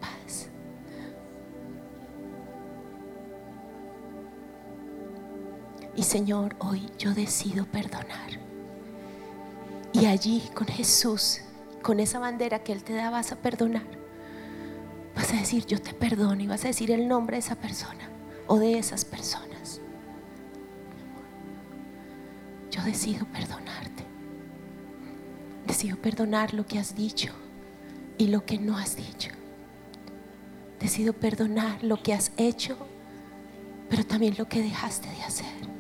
Y 5.98 6.04
Señor, 6.04 6.56
hoy 6.60 6.88
yo 7.00 7.16
decido 7.16 7.66
perdonar. 7.66 8.40
Y 9.94 10.06
allí 10.06 10.44
con 10.54 10.68
Jesús, 10.68 11.42
con 11.82 12.00
esa 12.00 12.20
bandera 12.20 12.60
que 12.60 12.72
Él 12.72 12.84
te 12.84 12.94
da, 12.94 13.10
vas 13.10 13.32
a 13.32 13.38
perdonar. 13.38 13.88
Vas 15.16 15.34
a 15.34 15.38
decir, 15.38 15.66
yo 15.66 15.82
te 15.82 15.96
perdono 15.96 16.40
y 16.44 16.46
vas 16.46 16.64
a 16.66 16.68
decir 16.68 16.92
el 16.92 17.08
nombre 17.08 17.38
de 17.38 17.40
esa 17.40 17.56
persona 17.56 18.12
o 18.46 18.60
de 18.60 18.78
esas 18.78 19.06
personas. 19.06 19.82
Yo 22.70 22.84
decido 22.84 23.26
perdonarte. 23.26 24.04
Decido 25.66 25.98
perdonar 25.98 26.54
lo 26.54 26.68
que 26.68 26.78
has 26.78 26.96
dicho 26.96 27.34
y 28.20 28.28
lo 28.28 28.46
que 28.46 28.60
no 28.60 28.78
has 28.78 28.96
dicho. 28.96 29.32
Decido 30.80 31.14
perdonar 31.14 31.84
lo 31.84 32.04
que 32.04 32.14
has 32.14 32.32
hecho, 32.38 32.78
pero 33.90 34.06
también 34.06 34.36
lo 34.38 34.48
que 34.48 34.62
dejaste 34.62 35.10
de 35.10 35.24
hacer. 35.24 35.77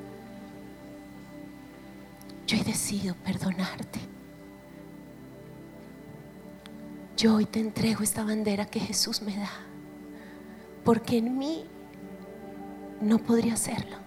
Yo 2.47 2.57
hoy 2.57 2.63
decido 2.63 3.13
perdonarte. 3.25 3.99
Yo 7.17 7.35
hoy 7.35 7.45
te 7.45 7.59
entrego 7.59 8.03
esta 8.03 8.23
bandera 8.23 8.65
que 8.65 8.79
Jesús 8.79 9.21
me 9.21 9.35
da, 9.35 9.51
porque 10.85 11.17
en 11.17 11.37
mí 11.37 11.65
no 13.01 13.17
podría 13.17 13.55
hacerlo. 13.55 13.97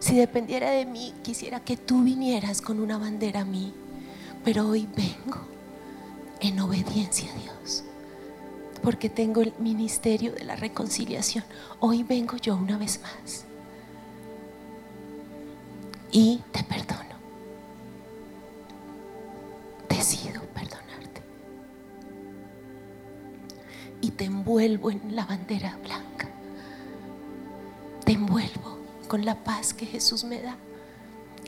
Si 0.00 0.16
dependiera 0.16 0.70
de 0.70 0.86
mí, 0.86 1.14
quisiera 1.22 1.60
que 1.60 1.76
tú 1.76 2.02
vinieras 2.02 2.60
con 2.60 2.80
una 2.80 2.98
bandera 2.98 3.42
a 3.42 3.44
mí, 3.44 3.74
pero 4.42 4.66
hoy 4.66 4.88
vengo 4.96 5.38
en 6.40 6.58
obediencia 6.58 7.30
a 7.30 7.38
Dios, 7.38 7.84
porque 8.82 9.08
tengo 9.08 9.42
el 9.42 9.52
ministerio 9.58 10.32
de 10.32 10.44
la 10.44 10.56
reconciliación. 10.56 11.44
Hoy 11.78 12.02
vengo 12.02 12.38
yo 12.38 12.56
una 12.56 12.76
vez 12.76 13.00
más 13.02 13.44
y 16.10 16.42
te 16.50 16.64
perdono. 16.64 17.09
Decido 19.90 20.40
perdonarte 20.54 21.22
y 24.00 24.12
te 24.12 24.24
envuelvo 24.24 24.90
en 24.90 25.14
la 25.14 25.26
bandera 25.26 25.76
blanca. 25.82 26.28
Te 28.04 28.12
envuelvo 28.12 28.78
con 29.08 29.24
la 29.24 29.34
paz 29.34 29.74
que 29.74 29.86
Jesús 29.86 30.24
me 30.24 30.40
da 30.40 30.56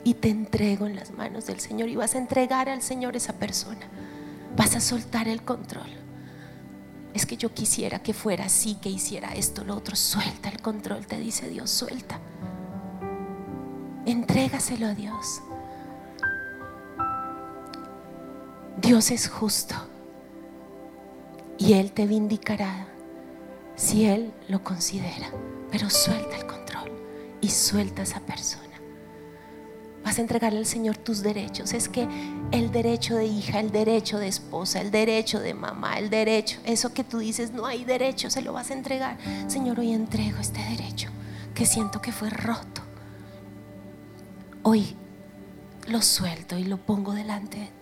y 0.05 0.14
te 0.14 0.28
entrego 0.28 0.86
en 0.86 0.97
las 0.97 1.12
manos 1.12 1.47
del 1.47 1.61
Señor 1.61 1.88
y 1.88 1.97
vas 1.97 2.14
a 2.14 2.18
entregar 2.18 2.68
al 2.68 2.82
Señor 2.82 3.16
esa 3.16 3.34
persona. 3.34 3.86
Vas 4.57 4.76
a 4.76 4.80
soltar 4.80 5.28
el 5.28 5.43
control. 5.43 5.88
Es 7.14 7.26
que 7.26 7.36
yo 7.36 7.55
quisiera 7.55 8.03
que 8.03 8.14
fuera 8.14 8.47
así, 8.47 8.74
que 8.76 8.88
hiciera 8.88 9.34
esto, 9.34 9.64
lo 9.64 9.76
otro. 9.76 9.97
Suelta 9.97 10.49
el 10.49 10.61
control, 10.61 11.07
te 11.07 11.18
dice 11.18 11.49
Dios, 11.49 11.70
suelta. 11.70 12.18
Entrégaselo 14.05 14.86
a 14.86 14.95
Dios. 14.95 15.43
Dios 18.83 19.12
es 19.12 19.28
justo 19.28 19.76
y 21.57 21.74
Él 21.74 21.93
te 21.93 22.05
vindicará 22.07 22.89
si 23.76 24.07
Él 24.07 24.33
lo 24.49 24.64
considera. 24.64 25.30
Pero 25.70 25.89
suelta 25.89 26.37
el 26.37 26.47
control 26.47 26.91
y 27.41 27.49
suelta 27.49 28.03
a 28.03 28.05
esa 28.05 28.20
persona. 28.20 28.64
Vas 30.05 30.18
a 30.18 30.20
entregarle 30.20 30.59
al 30.59 30.66
Señor 30.66 30.97
tus 30.97 31.22
derechos. 31.22 31.72
Es 31.72 31.89
que 31.89 32.09
el 32.51 32.72
derecho 32.72 33.14
de 33.14 33.24
hija, 33.24 33.61
el 33.61 33.70
derecho 33.70 34.18
de 34.18 34.26
esposa, 34.26 34.80
el 34.80 34.91
derecho 34.91 35.39
de 35.39 35.55
mamá, 35.55 35.99
el 35.99 36.11
derecho, 36.11 36.59
eso 36.64 36.93
que 36.93 37.05
tú 37.05 37.18
dices, 37.18 37.53
no 37.53 37.66
hay 37.66 37.85
derecho, 37.85 38.30
se 38.30 38.43
lo 38.43 38.53
vas 38.53 38.70
a 38.70 38.74
entregar. 38.74 39.16
Señor, 39.47 39.78
hoy 39.78 39.93
entrego 39.93 40.39
este 40.39 40.61
derecho 40.61 41.09
que 41.55 41.66
siento 41.66 42.03
que 42.03 42.11
fue 42.11 42.30
roto. 42.30 42.83
Hoy 44.64 44.97
lo 45.87 46.03
suelto 46.03 46.59
y 46.59 46.64
lo 46.64 46.78
pongo 46.78 47.12
delante 47.12 47.59
de 47.59 47.66
ti. 47.66 47.82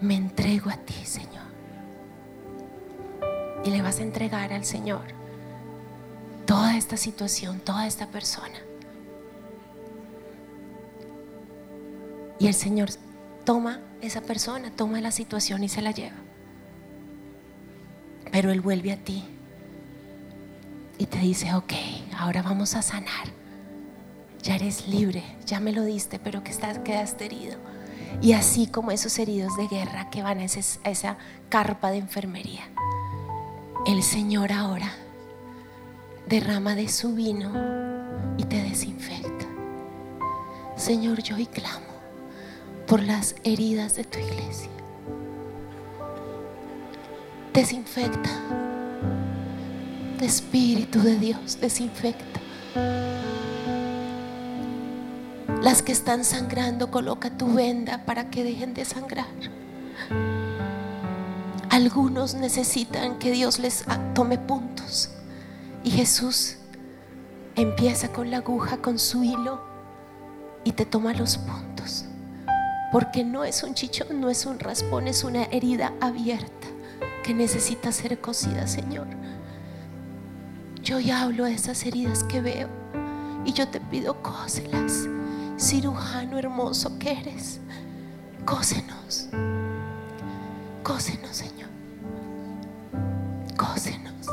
Me 0.00 0.14
entrego 0.14 0.70
a 0.70 0.76
ti, 0.76 0.94
Señor. 1.04 1.48
Y 3.64 3.70
le 3.70 3.82
vas 3.82 3.98
a 3.98 4.02
entregar 4.02 4.52
al 4.52 4.64
Señor 4.64 5.02
toda 6.46 6.76
esta 6.76 6.96
situación, 6.96 7.60
toda 7.60 7.86
esta 7.86 8.06
persona. 8.06 8.58
Y 12.38 12.46
el 12.46 12.54
Señor 12.54 12.90
toma 13.44 13.80
esa 14.00 14.20
persona, 14.20 14.70
toma 14.70 15.00
la 15.00 15.10
situación 15.10 15.64
y 15.64 15.68
se 15.68 15.82
la 15.82 15.90
lleva. 15.90 16.16
Pero 18.30 18.52
Él 18.52 18.60
vuelve 18.60 18.92
a 18.92 18.96
ti 18.96 19.24
y 20.98 21.06
te 21.06 21.18
dice, 21.18 21.54
ok, 21.54 21.72
ahora 22.16 22.42
vamos 22.42 22.74
a 22.74 22.82
sanar. 22.82 23.26
Ya 24.42 24.54
eres 24.54 24.86
libre, 24.86 25.24
ya 25.44 25.58
me 25.58 25.72
lo 25.72 25.84
diste, 25.84 26.18
pero 26.18 26.44
que 26.44 26.50
estás, 26.50 26.78
quedaste 26.78 27.26
herido. 27.26 27.58
Y 28.20 28.32
así 28.32 28.66
como 28.66 28.90
esos 28.90 29.18
heridos 29.18 29.56
de 29.56 29.68
guerra 29.68 30.10
que 30.10 30.22
van 30.22 30.40
a, 30.40 30.44
esa 30.44 31.16
carpa 31.48 31.90
de 31.90 31.98
enfermería, 31.98 32.68
el 33.86 34.02
Señor 34.02 34.52
ahora 34.52 34.92
derrama 36.26 36.74
de 36.74 36.88
su 36.88 37.14
vino 37.14 37.52
y 38.36 38.44
te 38.44 38.62
desinfecta. 38.62 39.46
Señor, 40.76 41.22
yo 41.22 41.36
hoy 41.36 41.46
clamo 41.46 41.86
por 42.86 43.02
las 43.02 43.34
heridas 43.44 43.96
de 43.96 44.04
tu 44.04 44.18
iglesia. 44.18 44.70
Desinfecta. 47.52 48.30
Espíritu 50.20 51.00
de 51.00 51.16
Dios, 51.16 51.58
desinfecta. 51.60 52.40
Las 55.62 55.82
que 55.82 55.90
están 55.90 56.24
sangrando, 56.24 56.90
coloca 56.92 57.36
tu 57.36 57.52
venda 57.52 58.04
para 58.04 58.30
que 58.30 58.44
dejen 58.44 58.74
de 58.74 58.84
sangrar. 58.84 59.26
Algunos 61.68 62.34
necesitan 62.34 63.18
que 63.18 63.32
Dios 63.32 63.58
les 63.58 63.84
tome 64.14 64.38
puntos. 64.38 65.10
Y 65.82 65.90
Jesús 65.90 66.58
empieza 67.56 68.12
con 68.12 68.30
la 68.30 68.38
aguja, 68.38 68.76
con 68.76 69.00
su 69.00 69.24
hilo, 69.24 69.60
y 70.62 70.72
te 70.72 70.86
toma 70.86 71.12
los 71.12 71.38
puntos. 71.38 72.04
Porque 72.92 73.24
no 73.24 73.42
es 73.42 73.64
un 73.64 73.74
chichón, 73.74 74.20
no 74.20 74.30
es 74.30 74.46
un 74.46 74.60
raspón, 74.60 75.08
es 75.08 75.24
una 75.24 75.44
herida 75.44 75.92
abierta 76.00 76.68
que 77.24 77.34
necesita 77.34 77.90
ser 77.90 78.20
cosida, 78.20 78.68
Señor. 78.68 79.08
Yo 80.84 81.00
ya 81.00 81.22
hablo 81.22 81.44
de 81.44 81.54
esas 81.54 81.84
heridas 81.84 82.22
que 82.24 82.40
veo 82.40 82.68
y 83.44 83.52
yo 83.52 83.66
te 83.66 83.80
pido 83.80 84.22
cóselas. 84.22 85.08
Cirujano 85.58 86.38
hermoso 86.38 86.98
que 87.00 87.10
eres, 87.10 87.60
cósenos. 88.44 89.28
Cósenos, 90.84 91.36
Señor. 91.36 91.68
Cósenos. 93.56 94.26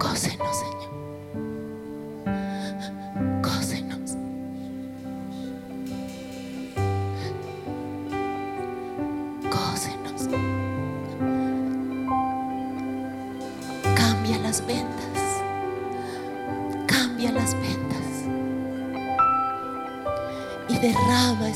Cósenos. 0.00 0.47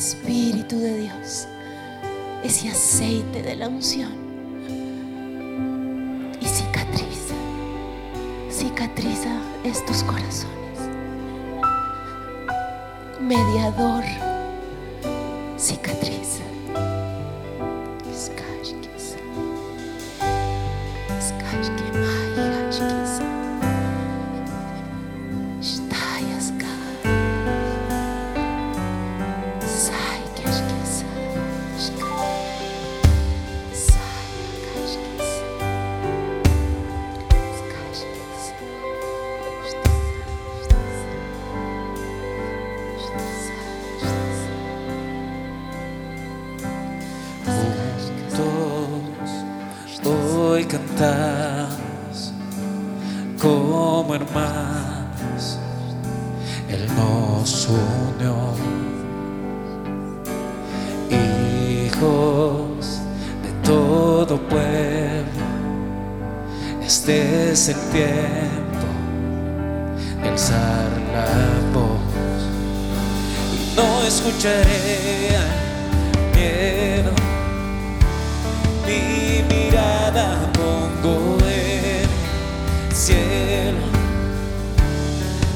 Espíritu 0.02 0.80
de 0.80 0.96
Dios, 1.02 1.46
ese 2.42 2.68
aceite 2.70 3.40
de 3.40 3.54
la 3.54 3.68
unción. 3.68 4.10
Y 6.40 6.44
cicatriza. 6.44 7.34
Cicatriza 8.50 9.30
estos 9.62 10.02
corazones. 10.02 10.80
Mediador. 13.20 14.02
Cicatriza. 15.56 16.01
alzar 70.32 70.90
la 71.12 71.28
voz. 71.74 72.00
No 73.76 74.02
escucharé 74.06 75.36
miedo, 76.34 77.12
mi 78.86 79.44
mirada 79.54 80.50
pongo 80.54 81.38
en 81.46 82.08
cielo. 82.94 83.84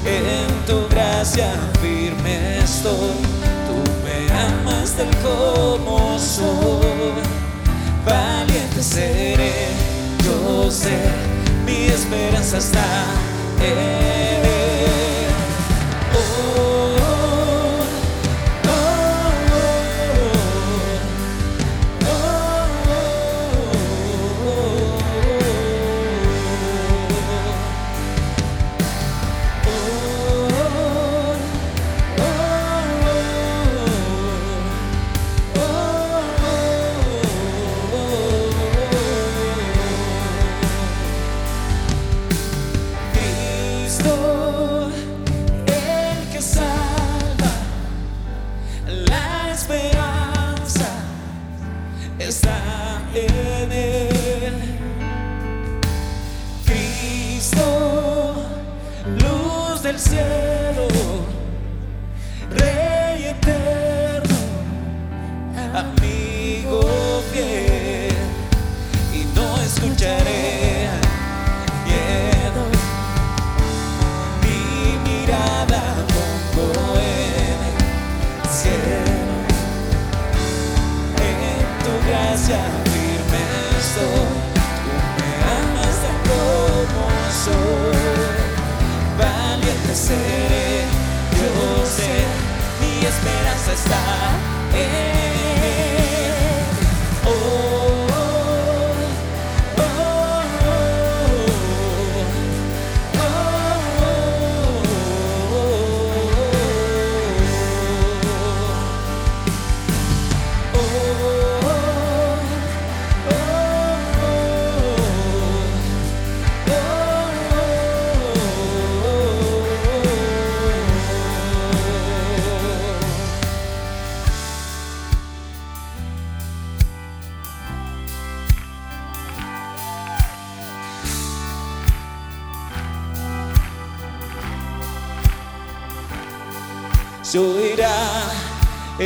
En 0.05 0.49
tu 0.67 0.87
gracia 0.89 1.51
firme 1.81 2.59
estoy, 2.59 3.17
tú 3.67 3.77
me 4.05 4.19
amas 4.33 4.91
tal 4.93 5.11
como 5.23 6.19
soy. 6.19 7.17
Valiente 8.05 8.83
seré, 8.83 9.69
yo 10.25 10.71
sé, 10.71 10.99
mi 11.65 11.87
esperanza 11.87 12.59
está 12.59 12.85
en 13.61 14.56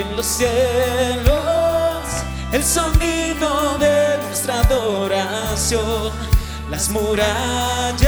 en 0.00 0.16
los 0.16 0.26
cielos 0.26 0.50
el 2.52 2.64
sonido 2.64 3.78
de 3.78 4.18
nuestra 4.26 4.60
adoración. 4.60 6.12
Las 6.70 6.88
murallas 6.90 8.00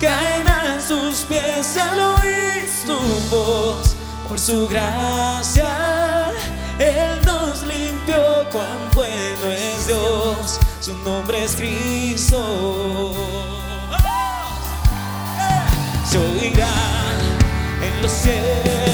caen 0.00 0.46
a 0.46 0.80
sus 0.80 1.20
pies 1.20 1.76
al 1.76 1.98
oír 2.00 2.68
su 2.86 2.96
voz. 3.30 3.96
Por 4.28 4.38
su 4.38 4.68
gracia, 4.68 6.32
Él 6.78 7.20
nos 7.24 7.62
limpió. 7.62 8.46
Cuán 8.52 8.90
bueno 8.94 9.52
es 9.52 9.86
Dios, 9.86 10.60
su 10.80 10.96
nombre 10.98 11.44
es 11.44 11.56
Cristo. 11.56 13.14
¡Ah! 13.92 14.58
¡Eh! 15.38 16.08
Se 16.10 16.18
oirá 16.18 16.68
en 17.82 18.02
los 18.02 18.12
cielos. 18.12 18.85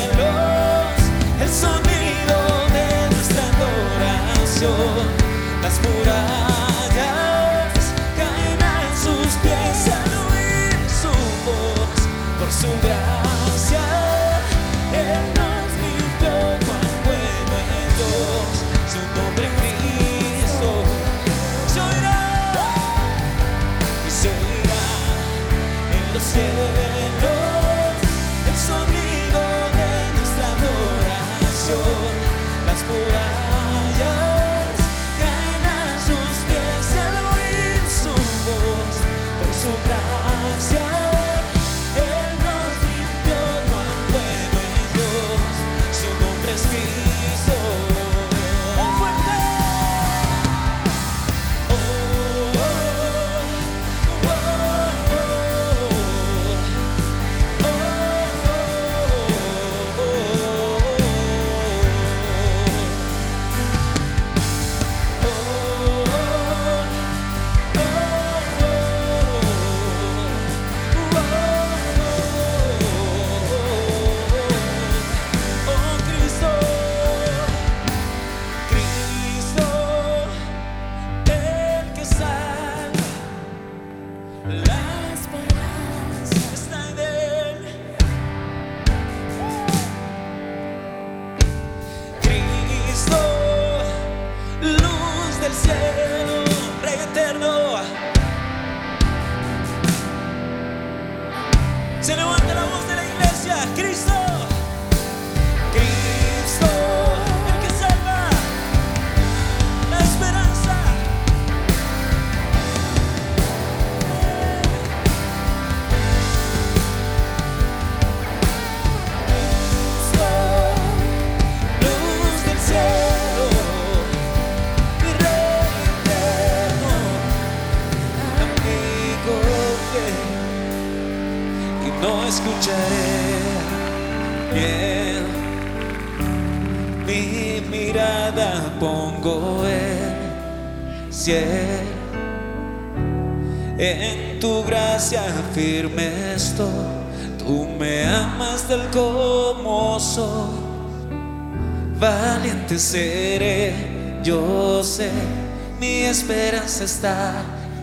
Está 156.81 157.43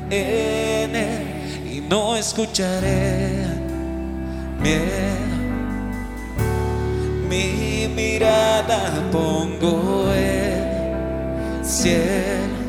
en 0.10 0.96
él. 0.96 1.72
Y 1.72 1.82
no 1.82 2.16
escucharé 2.16 3.46
miedo. 4.60 5.30
Mi 7.30 7.88
mirada 7.96 8.92
pongo 9.12 10.12
en 10.14 11.64
cielo. 11.64 12.60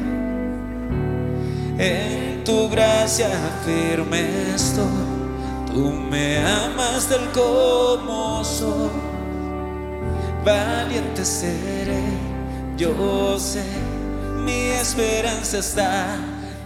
En 1.79 2.45
tu 2.45 2.69
gracia 2.69 3.31
firme 3.65 4.55
estoy. 4.55 4.87
Tú 5.67 5.91
me 5.91 6.39
amas 6.39 7.09
del 7.09 7.31
como 7.31 8.45
soy. 8.45 8.91
Valiente 10.45 11.25
seré, 11.25 12.03
yo 12.77 13.39
sé. 13.39 13.65
Mi 14.45 14.71
esperanza 14.71 15.59
está 15.59 16.17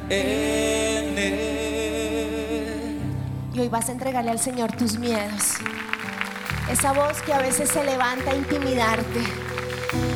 en 0.08 1.18
él. 1.18 1.54
Y 3.52 3.60
hoy 3.60 3.68
vas 3.68 3.88
a 3.88 3.92
entregarle 3.92 4.30
al 4.30 4.38
Señor 4.38 4.72
tus 4.72 4.98
miedos. 4.98 5.54
Esa 6.70 6.92
voz 6.92 7.20
que 7.22 7.32
a 7.32 7.38
veces 7.38 7.70
se 7.70 7.84
levanta 7.84 8.30
a 8.30 8.34
intimidarte. 8.34 9.20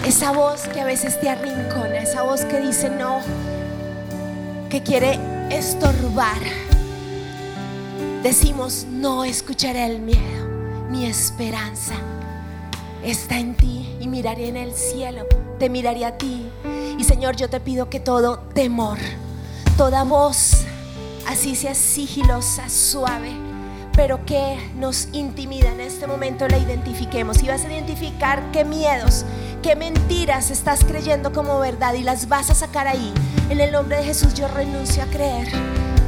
Esa 0.06 0.32
voz 0.32 0.62
que 0.68 0.80
a 0.80 0.84
veces 0.84 1.20
te 1.20 1.28
arrincona. 1.28 1.98
Esa 1.98 2.22
voz 2.22 2.44
que 2.44 2.60
dice 2.60 2.90
no. 2.90 3.20
Que 4.70 4.82
quiere 4.82 5.18
estorbar. 5.50 6.38
Decimos, 8.22 8.86
no 8.90 9.24
escucharé 9.24 9.86
el 9.86 10.00
miedo. 10.00 10.48
Mi 10.90 11.06
esperanza 11.06 11.94
está 13.04 13.38
en 13.38 13.54
ti 13.54 13.96
y 14.00 14.08
miraré 14.08 14.48
en 14.48 14.56
el 14.56 14.72
cielo. 14.72 15.26
Te 15.58 15.68
miraré 15.68 16.04
a 16.04 16.16
ti. 16.18 16.46
Y 16.98 17.04
Señor, 17.04 17.36
yo 17.36 17.48
te 17.48 17.60
pido 17.60 17.88
que 17.88 18.00
todo 18.00 18.40
temor, 18.54 18.98
toda 19.76 20.02
voz, 20.02 20.64
así 21.28 21.54
sea 21.54 21.76
sigilosa, 21.76 22.68
suave, 22.68 23.30
pero 23.92 24.26
que 24.26 24.58
nos 24.74 25.08
intimida 25.12 25.70
en 25.70 25.80
este 25.80 26.08
momento, 26.08 26.48
la 26.48 26.58
identifiquemos. 26.58 27.40
Y 27.40 27.46
vas 27.46 27.64
a 27.64 27.72
identificar 27.72 28.50
qué 28.50 28.64
miedos, 28.64 29.24
qué 29.62 29.76
mentiras 29.76 30.50
estás 30.50 30.84
creyendo 30.84 31.32
como 31.32 31.60
verdad 31.60 31.94
y 31.94 32.02
las 32.02 32.28
vas 32.28 32.50
a 32.50 32.56
sacar 32.56 32.88
ahí. 32.88 33.14
En 33.48 33.60
el 33.60 33.70
nombre 33.70 33.98
de 33.98 34.02
Jesús 34.02 34.34
yo 34.34 34.48
renuncio 34.48 35.04
a 35.04 35.06
creer 35.06 35.46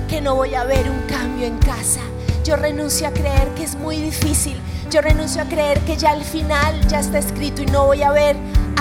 que 0.09 0.21
no 0.21 0.35
voy 0.35 0.57
a 0.57 0.65
ver 0.65 0.91
un 0.91 1.03
cambio 1.07 1.47
en 1.47 1.59
casa. 1.59 2.01
Yo 2.43 2.57
renuncio 2.57 3.07
a 3.07 3.13
creer 3.13 3.49
que 3.55 3.63
es 3.63 3.77
muy 3.77 3.99
difícil. 3.99 4.61
Yo 4.91 5.03
renuncio 5.03 5.41
a 5.41 5.45
creer 5.45 5.79
que 5.83 5.97
ya 5.97 6.11
al 6.11 6.25
final 6.25 6.85
ya 6.89 6.99
está 6.99 7.19
escrito 7.19 7.63
y 7.63 7.67
no 7.67 7.87
voy 7.87 8.03
a 8.03 8.11
ver 8.11 8.35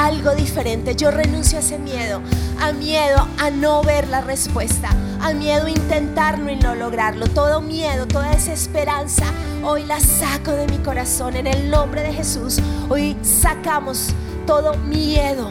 algo 0.05 0.33
diferente. 0.33 0.95
Yo 0.95 1.11
renuncio 1.11 1.57
a 1.57 1.61
ese 1.61 1.77
miedo, 1.77 2.21
a 2.59 2.71
miedo 2.71 3.27
a 3.37 3.49
no 3.49 3.83
ver 3.83 4.07
la 4.07 4.21
respuesta, 4.21 4.89
a 5.21 5.33
miedo 5.33 5.65
a 5.65 5.69
intentarlo 5.69 6.49
y 6.49 6.55
no 6.55 6.75
lograrlo. 6.75 7.27
Todo 7.27 7.61
miedo, 7.61 8.07
toda 8.07 8.31
desesperanza, 8.31 9.25
hoy 9.63 9.83
la 9.85 9.99
saco 9.99 10.51
de 10.51 10.67
mi 10.67 10.77
corazón 10.77 11.35
en 11.35 11.47
el 11.47 11.69
nombre 11.69 12.01
de 12.01 12.13
Jesús. 12.13 12.59
Hoy 12.87 13.17
sacamos 13.21 14.09
todo 14.47 14.75
miedo, 14.75 15.49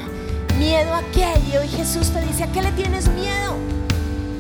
miedo 0.59 0.95
a 0.95 1.03
qué. 1.13 1.35
Y 1.53 1.57
hoy 1.57 1.69
Jesús 1.69 2.09
te 2.09 2.21
dice, 2.23 2.45
¿a 2.45 2.53
qué 2.53 2.63
le 2.63 2.73
tienes 2.73 3.09
miedo? 3.09 3.55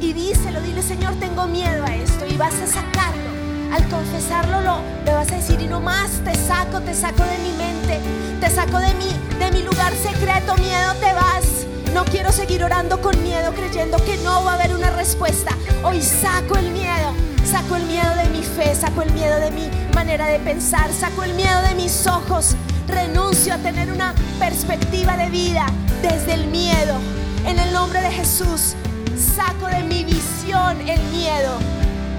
Y 0.00 0.14
díselo, 0.14 0.62
dile, 0.62 0.82
Señor, 0.82 1.14
tengo 1.16 1.46
miedo 1.46 1.84
a 1.84 1.94
esto. 1.94 2.24
Y 2.26 2.36
vas 2.36 2.54
a 2.54 2.66
sacarlo. 2.66 3.28
Al 3.72 3.86
confesarlo, 3.90 4.62
lo, 4.62 4.78
le 5.04 5.12
vas 5.12 5.30
a 5.30 5.36
decir, 5.36 5.60
y 5.60 5.66
no 5.66 5.80
más, 5.80 6.10
te 6.24 6.34
saco, 6.34 6.80
te 6.80 6.94
saco 6.94 7.22
de 7.22 7.38
mi 7.38 7.54
mente, 7.58 8.00
te 8.40 8.50
saco 8.50 8.78
de 8.78 8.94
mi, 8.94 9.08
de 9.38 9.50
mi 9.50 9.62
lugar 9.62 9.92
secreto, 9.94 10.54
miedo, 10.56 10.94
te 11.00 11.12
vas. 11.12 11.66
No 11.92 12.04
quiero 12.04 12.30
seguir 12.30 12.62
orando 12.62 13.00
con 13.00 13.20
miedo, 13.22 13.52
creyendo 13.52 13.96
que 14.04 14.16
no 14.18 14.44
va 14.44 14.52
a 14.52 14.54
haber 14.54 14.74
una 14.74 14.90
respuesta. 14.90 15.56
Hoy 15.82 16.00
saco 16.02 16.56
el 16.56 16.70
miedo, 16.70 17.14
saco 17.44 17.76
el 17.76 17.84
miedo 17.84 18.14
de 18.14 18.28
mi 18.28 18.42
fe, 18.42 18.74
saco 18.74 19.02
el 19.02 19.12
miedo 19.12 19.40
de 19.40 19.50
mi 19.50 19.68
manera 19.94 20.26
de 20.26 20.38
pensar, 20.38 20.92
saco 20.92 21.24
el 21.24 21.34
miedo 21.34 21.62
de 21.62 21.74
mis 21.74 22.06
ojos. 22.06 22.54
Renuncio 22.86 23.54
a 23.54 23.58
tener 23.58 23.90
una 23.90 24.14
perspectiva 24.38 25.16
de 25.16 25.30
vida 25.30 25.66
desde 26.02 26.34
el 26.34 26.46
miedo. 26.46 26.98
En 27.44 27.58
el 27.58 27.72
nombre 27.72 28.00
de 28.00 28.10
Jesús, 28.10 28.74
saco 29.16 29.66
de 29.66 29.82
mi 29.82 30.04
visión 30.04 30.80
el 30.88 31.00
miedo. 31.10 31.58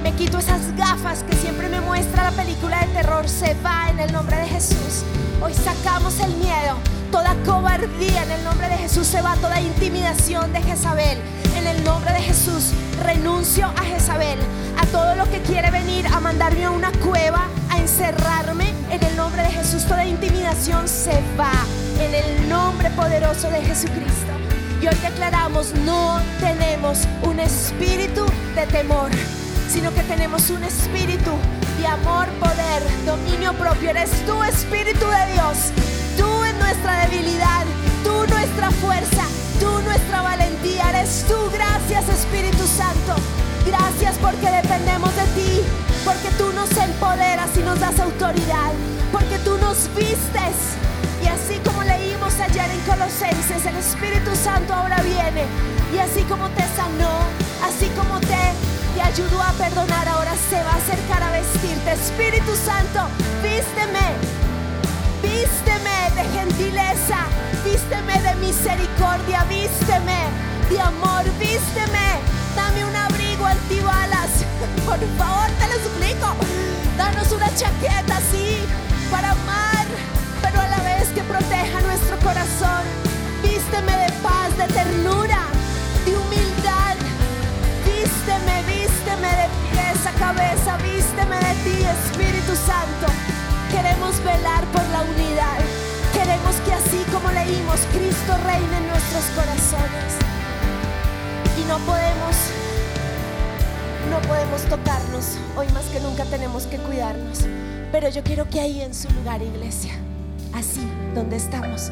Me 0.03 0.13
quito 0.13 0.39
esas 0.39 0.75
gafas 0.75 1.23
que 1.23 1.35
siempre 1.35 1.69
me 1.69 1.81
muestra 1.81 2.23
la 2.23 2.31
película 2.31 2.79
de 2.81 2.87
terror. 2.87 3.27
Se 3.29 3.53
va 3.65 3.89
en 3.89 3.99
el 3.99 4.11
nombre 4.11 4.37
de 4.37 4.47
Jesús. 4.47 5.03
Hoy 5.41 5.53
sacamos 5.53 6.19
el 6.19 6.33
miedo. 6.35 6.77
Toda 7.11 7.33
cobardía 7.45 8.23
en 8.23 8.31
el 8.31 8.43
nombre 8.43 8.67
de 8.67 8.75
Jesús 8.75 9.07
se 9.07 9.21
va. 9.21 9.35
Toda 9.35 9.61
intimidación 9.61 10.51
de 10.51 10.61
Jezabel. 10.61 11.17
En 11.55 11.65
el 11.65 11.83
nombre 11.83 12.11
de 12.11 12.19
Jesús 12.19 12.71
renuncio 13.03 13.67
a 13.67 13.83
Jezabel. 13.83 14.37
A 14.77 14.85
todo 14.87 15.15
lo 15.15 15.29
que 15.29 15.39
quiere 15.41 15.71
venir 15.71 16.05
a 16.07 16.19
mandarme 16.19 16.65
a 16.65 16.71
una 16.71 16.91
cueva, 16.91 17.47
a 17.69 17.77
encerrarme. 17.77 18.73
En 18.91 19.01
el 19.03 19.15
nombre 19.15 19.41
de 19.43 19.49
Jesús 19.49 19.85
toda 19.85 20.05
intimidación 20.05 20.87
se 20.87 21.21
va. 21.39 21.53
En 21.99 22.13
el 22.13 22.49
nombre 22.49 22.89
poderoso 22.91 23.49
de 23.49 23.61
Jesucristo. 23.61 24.33
Y 24.81 24.87
hoy 24.87 24.95
declaramos, 25.01 25.73
no 25.85 26.19
tenemos 26.39 26.99
un 27.23 27.39
espíritu 27.39 28.25
de 28.55 28.65
temor 28.67 29.09
sino 29.69 29.93
que 29.93 30.01
tenemos 30.01 30.49
un 30.49 30.63
espíritu 30.63 31.31
de 31.79 31.87
amor, 31.87 32.27
poder, 32.39 32.83
dominio 33.05 33.53
propio. 33.53 33.89
Eres 33.89 34.11
tú, 34.25 34.43
Espíritu 34.43 35.05
de 35.07 35.33
Dios. 35.33 35.57
Tú 36.17 36.43
en 36.43 36.57
nuestra 36.59 37.07
debilidad, 37.07 37.65
tú 38.03 38.25
nuestra 38.27 38.69
fuerza, 38.71 39.23
tú 39.59 39.69
nuestra 39.83 40.21
valentía. 40.21 40.89
Eres 40.89 41.25
tú. 41.27 41.35
Gracias, 41.53 42.09
Espíritu 42.09 42.65
Santo. 42.67 43.15
Gracias 43.65 44.15
porque 44.21 44.49
dependemos 44.49 45.15
de 45.15 45.25
ti, 45.35 45.61
porque 46.03 46.29
tú 46.37 46.51
nos 46.53 46.71
empoderas 46.77 47.49
y 47.55 47.59
nos 47.59 47.79
das 47.79 47.99
autoridad, 47.99 48.71
porque 49.11 49.37
tú 49.39 49.57
nos 49.57 49.87
vistes. 49.95 50.55
Y 51.23 51.27
así 51.27 51.59
como 51.65 51.83
leímos 51.83 52.33
ayer 52.39 52.69
en 52.71 52.79
Colosenses, 52.81 53.65
el 53.65 53.75
Espíritu 53.75 54.35
Santo 54.35 54.73
ahora 54.73 55.01
viene. 55.01 55.45
Y 55.93 55.97
así 55.99 56.23
como 56.23 56.49
te 56.49 56.63
sanó, 56.75 57.19
así 57.63 57.87
como 57.95 58.19
te 58.21 58.68
te 58.99 59.05
ayudó 59.05 59.41
a 59.41 59.51
perdonar, 59.53 60.07
ahora 60.09 60.33
se 60.49 60.61
va 60.61 60.71
a 60.71 60.75
acercar 60.75 61.23
a 61.23 61.31
vestirte. 61.31 61.93
Espíritu 61.93 62.53
Santo, 62.53 63.07
vísteme, 63.41 64.07
vísteme 65.23 65.95
de 66.15 66.23
gentileza, 66.37 67.19
vísteme 67.63 68.21
de 68.21 68.35
misericordia, 68.45 69.45
vísteme 69.45 70.19
de 70.69 70.81
amor, 70.81 71.23
vísteme. 71.39 72.07
Dame 72.55 72.83
un 72.83 72.95
abrigo 72.95 73.45
antibalas, 73.45 74.43
por 74.85 74.99
favor, 75.17 75.47
te 75.59 75.67
lo 75.71 75.77
suplico. 75.85 76.35
Danos 76.97 77.31
una 77.31 77.47
chaqueta 77.55 78.17
así 78.17 78.59
para 79.09 79.31
amar, 79.31 79.85
pero 80.41 80.59
a 80.59 80.67
la 80.67 80.79
vez 80.83 81.07
que 81.15 81.23
proteja 81.23 81.79
nuestro 81.81 82.17
corazón. 82.19 82.83
Vísteme 83.43 83.95
de 83.95 84.11
paz, 84.21 84.57
de 84.57 84.67
ternura. 84.73 85.38
Vísteme, 88.09 88.63
vísteme 88.63 89.27
de 89.27 89.47
pies 89.69 90.07
a 90.07 90.11
cabeza, 90.17 90.77
vísteme 90.77 91.35
de 91.37 91.53
ti, 91.63 91.77
Espíritu 91.85 92.55
Santo. 92.55 93.05
Queremos 93.69 94.17
velar 94.23 94.65
por 94.73 94.83
la 94.89 95.01
unidad. 95.03 95.59
Queremos 96.11 96.55
que 96.65 96.73
así 96.73 97.05
como 97.13 97.29
leímos, 97.29 97.79
Cristo 97.93 98.33
reine 98.45 98.77
en 98.77 98.87
nuestros 98.87 99.25
corazones. 99.35 100.11
Y 101.55 101.65
no 101.65 101.77
podemos 101.85 102.35
no 104.09 104.19
podemos 104.27 104.63
tocarnos. 104.63 105.37
Hoy 105.55 105.67
más 105.73 105.85
que 105.85 105.99
nunca 105.99 106.25
tenemos 106.25 106.65
que 106.65 106.77
cuidarnos. 106.77 107.41
Pero 107.91 108.09
yo 108.09 108.23
quiero 108.23 108.49
que 108.49 108.59
ahí 108.59 108.81
en 108.81 108.95
su 108.95 109.07
lugar, 109.11 109.43
iglesia, 109.43 109.93
así, 110.53 110.81
donde 111.13 111.35
estamos, 111.35 111.91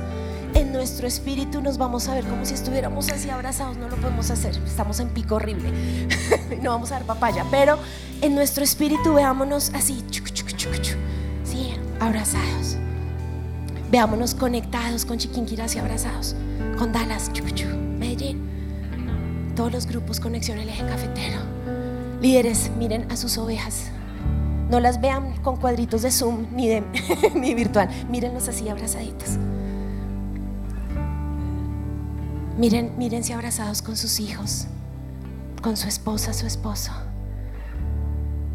en 0.57 0.73
nuestro 0.73 1.07
espíritu 1.07 1.61
nos 1.61 1.77
vamos 1.77 2.07
a 2.09 2.15
ver 2.15 2.25
como 2.25 2.43
si 2.43 2.55
estuviéramos 2.55 3.09
así 3.09 3.29
abrazados. 3.29 3.77
No 3.77 3.87
lo 3.87 3.95
podemos 3.97 4.31
hacer, 4.31 4.55
estamos 4.65 4.99
en 4.99 5.09
pico 5.09 5.35
horrible. 5.35 5.71
no 6.63 6.71
vamos 6.71 6.91
a 6.91 6.95
dar 6.95 7.05
papaya, 7.05 7.45
pero 7.51 7.77
en 8.21 8.33
nuestro 8.33 8.63
espíritu 8.63 9.13
veámonos 9.13 9.71
así, 9.75 10.03
sí, 11.43 11.73
abrazados. 11.99 12.77
Veámonos 13.91 14.33
conectados 14.33 15.05
con 15.05 15.19
Chiquinquiras 15.19 15.75
y 15.75 15.79
abrazados, 15.79 16.35
con 16.77 16.91
Dallas, 16.91 17.31
Medellín, 17.99 18.41
todos 19.55 19.71
los 19.71 19.85
grupos 19.85 20.19
Conexión 20.19 20.57
El 20.57 20.69
Eje 20.69 20.85
Cafetero. 20.85 21.39
Líderes, 22.19 22.71
miren 22.77 23.09
a 23.11 23.15
sus 23.15 23.37
ovejas. 23.37 23.91
No 24.71 24.79
las 24.79 24.99
vean 24.99 25.37
con 25.43 25.57
cuadritos 25.57 26.01
de 26.01 26.11
Zoom 26.11 26.47
ni, 26.51 26.67
de, 26.67 26.83
ni 27.35 27.53
virtual. 27.53 27.89
Mírenlos 28.09 28.49
así 28.49 28.67
abrazaditos. 28.67 29.37
Miren, 32.57 32.97
mírense 32.97 33.35
abrazados 33.35 33.83
con 33.83 33.95
sus 33.95 34.19
hijos, 34.19 34.65
con 35.61 35.77
su 35.77 35.87
esposa, 35.87 36.33
su 36.33 36.47
esposo, 36.47 36.91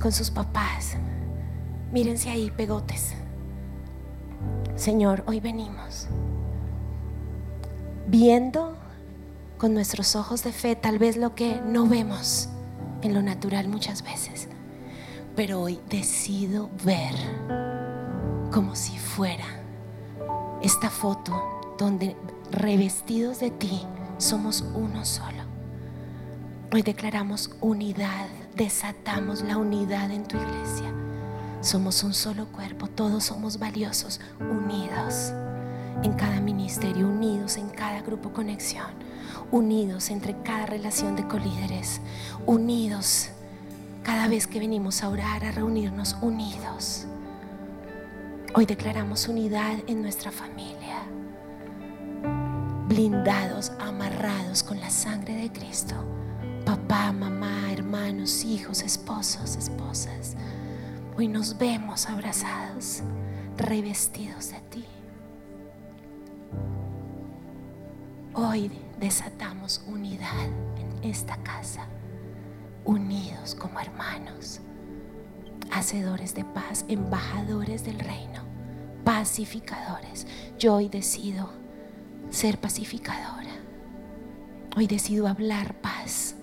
con 0.01 0.11
sus 0.11 0.29
papás. 0.29 0.97
Mírense 1.93 2.29
ahí, 2.29 2.51
pegotes. 2.51 3.13
Señor, 4.75 5.23
hoy 5.29 5.39
venimos 5.39 6.09
viendo 8.09 8.75
con 9.57 9.73
nuestros 9.73 10.17
ojos 10.17 10.43
de 10.43 10.51
fe 10.51 10.75
tal 10.75 10.99
vez 10.99 11.17
lo 11.17 11.37
que 11.37 11.61
no 11.65 11.87
vemos 11.87 12.49
en 13.03 13.15
lo 13.15 13.23
natural 13.23 13.69
muchas 13.69 14.03
veces, 14.03 14.49
pero 15.37 15.61
hoy 15.61 15.79
decido 15.89 16.71
ver 16.85 17.15
como 18.51 18.75
si 18.75 18.99
fuera 18.99 19.47
esta 20.61 20.91
foto 20.91 21.33
donde 21.79 22.17
revestidos 22.53 23.41
de 23.41 23.51
ti 23.51 23.81
somos 24.19 24.63
uno 24.75 25.05
solo. 25.05 25.43
Hoy 26.71 26.83
declaramos 26.83 27.51
unidad, 27.61 28.29
desatamos 28.55 29.43
la 29.43 29.57
unidad 29.57 30.11
en 30.11 30.25
tu 30.25 30.37
iglesia. 30.37 30.93
Somos 31.63 32.03
un 32.05 32.13
solo 32.13 32.47
cuerpo, 32.47 32.89
todos 32.89 33.25
somos 33.25 33.59
valiosos, 33.59 34.21
unidos 34.39 35.33
en 36.03 36.13
cada 36.13 36.41
ministerio, 36.41 37.09
unidos 37.09 37.57
en 37.57 37.69
cada 37.71 38.03
grupo 38.03 38.33
conexión, 38.33 38.91
unidos 39.51 40.11
entre 40.11 40.37
cada 40.43 40.67
relación 40.67 41.17
de 41.17 41.27
colíderes, 41.27 42.01
unidos 42.47 43.31
cada 44.03 44.29
vez 44.29 44.47
que 44.47 44.59
venimos 44.59 45.03
a 45.03 45.09
orar, 45.09 45.45
a 45.45 45.53
reunirnos, 45.53 46.17
unidos. 46.21 47.07
Hoy 48.55 48.67
declaramos 48.67 49.29
unidad 49.29 49.79
en 49.87 50.03
nuestra 50.03 50.31
familia 50.31 50.82
blindados, 52.89 53.73
amarrados 53.79 54.63
con 54.63 54.81
la 54.81 54.91
sangre 54.91 55.35
de 55.35 55.53
Cristo. 55.53 55.95
Papá, 56.65 57.13
mamá, 57.13 57.73
hermanos, 57.73 58.45
hijos, 58.45 58.83
esposos, 58.83 59.57
esposas. 59.57 60.37
Hoy 61.17 61.29
nos 61.29 61.59
vemos 61.59 62.09
abrazados, 62.09 63.03
revestidos 63.57 64.51
de 64.51 64.61
ti. 64.71 64.85
Hoy 68.35 68.71
desatamos 68.99 69.85
unidad 69.87 70.47
en 70.77 71.11
esta 71.11 71.37
casa, 71.39 71.87
unidos 72.85 73.55
como 73.55 73.79
hermanos, 73.79 74.61
hacedores 75.71 76.35
de 76.35 76.45
paz, 76.45 76.85
embajadores 76.89 77.85
del 77.85 77.99
reino, 77.99 78.43
pacificadores. 79.05 80.27
Yo 80.59 80.75
hoy 80.75 80.89
decido 80.89 81.62
ser 82.33 82.59
pacificadora. 82.59 83.51
Hoy 84.75 84.87
decido 84.87 85.29
hablar 85.29 85.75
paz, 85.83 86.35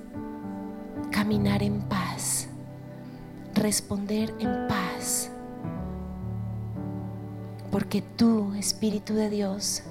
caminar 1.11 1.63
en 1.63 1.81
paz, 1.81 2.47
responder 3.55 4.33
en 4.39 4.67
paz. 4.67 5.31
Porque 7.71 8.03
tú, 8.03 8.53
Espíritu 8.53 9.15
de 9.15 9.31
Dios, 9.31 9.81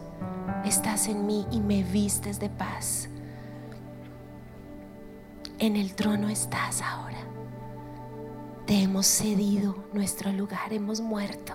estás 0.64 1.08
en 1.08 1.26
mí 1.26 1.46
y 1.50 1.60
me 1.60 1.82
vistes 1.82 2.38
de 2.38 2.48
paz. 2.48 3.08
En 5.58 5.74
el 5.74 5.94
trono 5.96 6.28
estás 6.28 6.80
ahora. 6.80 7.18
Te 8.66 8.82
hemos 8.82 9.06
cedido 9.06 9.84
nuestro 9.92 10.30
lugar, 10.32 10.72
hemos 10.72 11.00
muerto. 11.00 11.54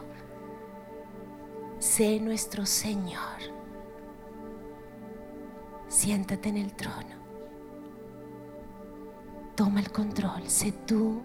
Sé 1.80 2.20
nuestro 2.20 2.66
Señor 2.66 3.54
siéntate 5.94 6.50
en 6.50 6.58
el 6.58 6.74
trono. 6.74 7.16
Toma 9.56 9.80
el 9.80 9.92
control, 9.92 10.50
sé 10.50 10.72
tú 10.72 11.22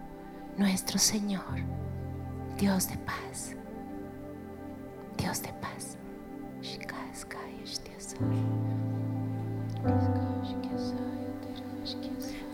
nuestro 0.57 0.99
Señor, 0.99 1.57
Dios 2.57 2.87
de 2.87 2.97
paz, 2.97 3.55
Dios 5.17 5.41
de 5.41 5.53
paz. 5.53 5.97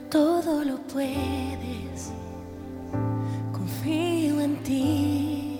Todo 0.10 0.64
lo 0.64 0.78
puedes, 0.88 2.14
confío 3.52 4.40
en 4.40 4.64
ti, 4.64 5.60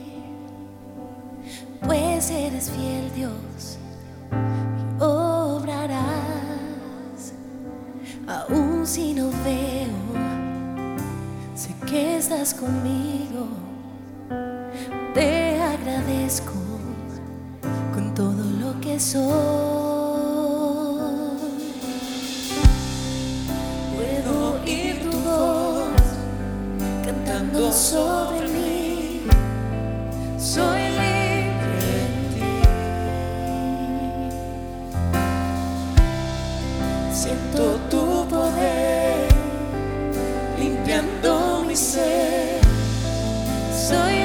pues 1.82 2.32
eres 2.32 2.72
fiel 2.72 3.14
Dios 3.14 3.55
aún 8.28 8.86
si 8.86 9.14
no 9.14 9.30
veo, 9.44 9.94
sé 11.56 11.76
que 11.86 12.18
estás 12.18 12.54
conmigo. 12.54 13.48
Te 15.14 15.62
agradezco 15.62 16.54
con 17.94 18.14
todo 18.14 18.44
lo 18.60 18.80
que 18.82 19.00
soy. 19.00 19.24
Puedo 23.96 24.62
oír 24.62 25.00
tu 25.10 25.18
voz 25.20 25.88
cantando 27.06 27.72
sobre 27.72 28.48
mí. 28.50 29.22
Soy 30.38 30.82
libre 30.82 32.02
en 32.02 32.14
ti. 32.34 32.52
Siento 37.14 37.80
tu 37.90 38.15
soy 41.76 42.00
libre. 43.90 44.25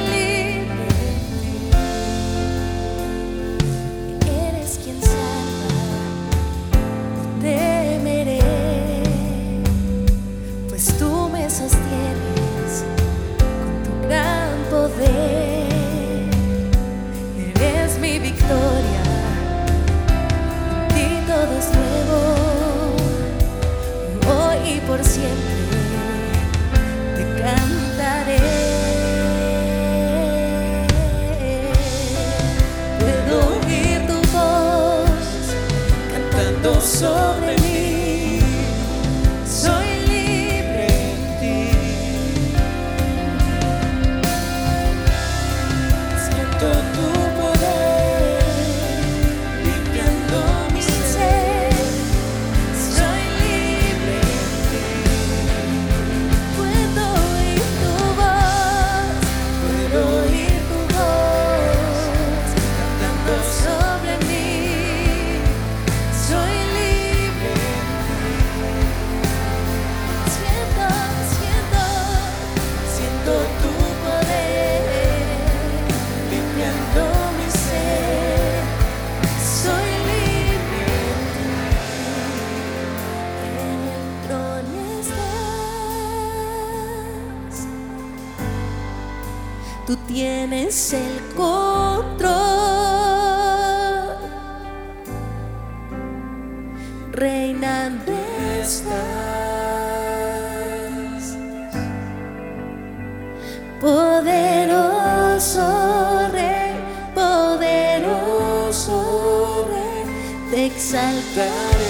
exaltar. 110.75 111.80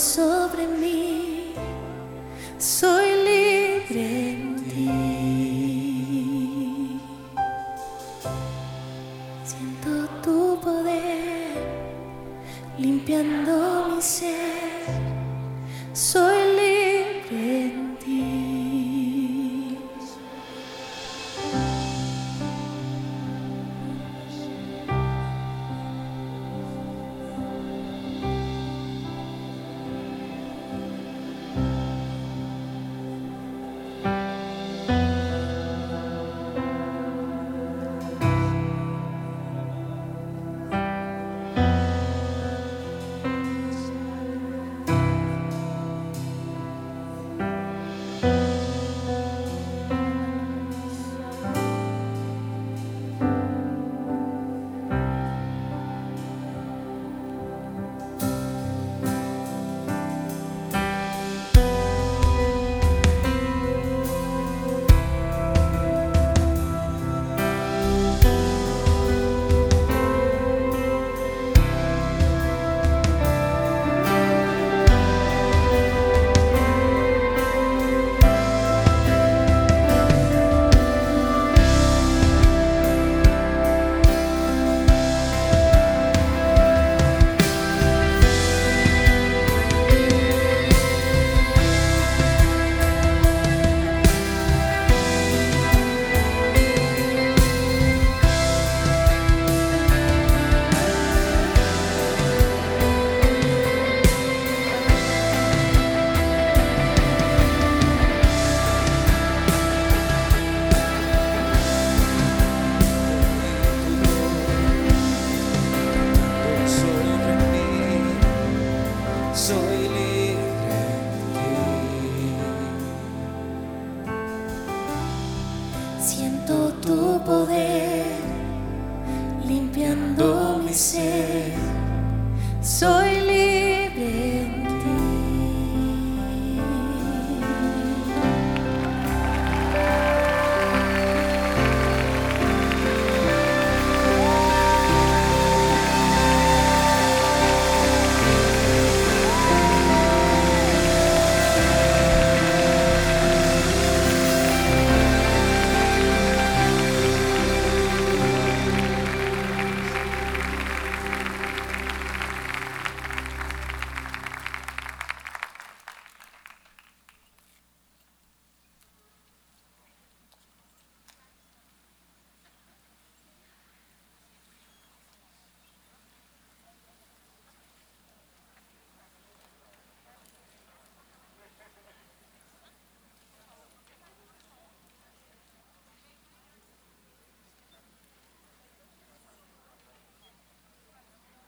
sobre 0.00 0.66
mí. 0.66 0.79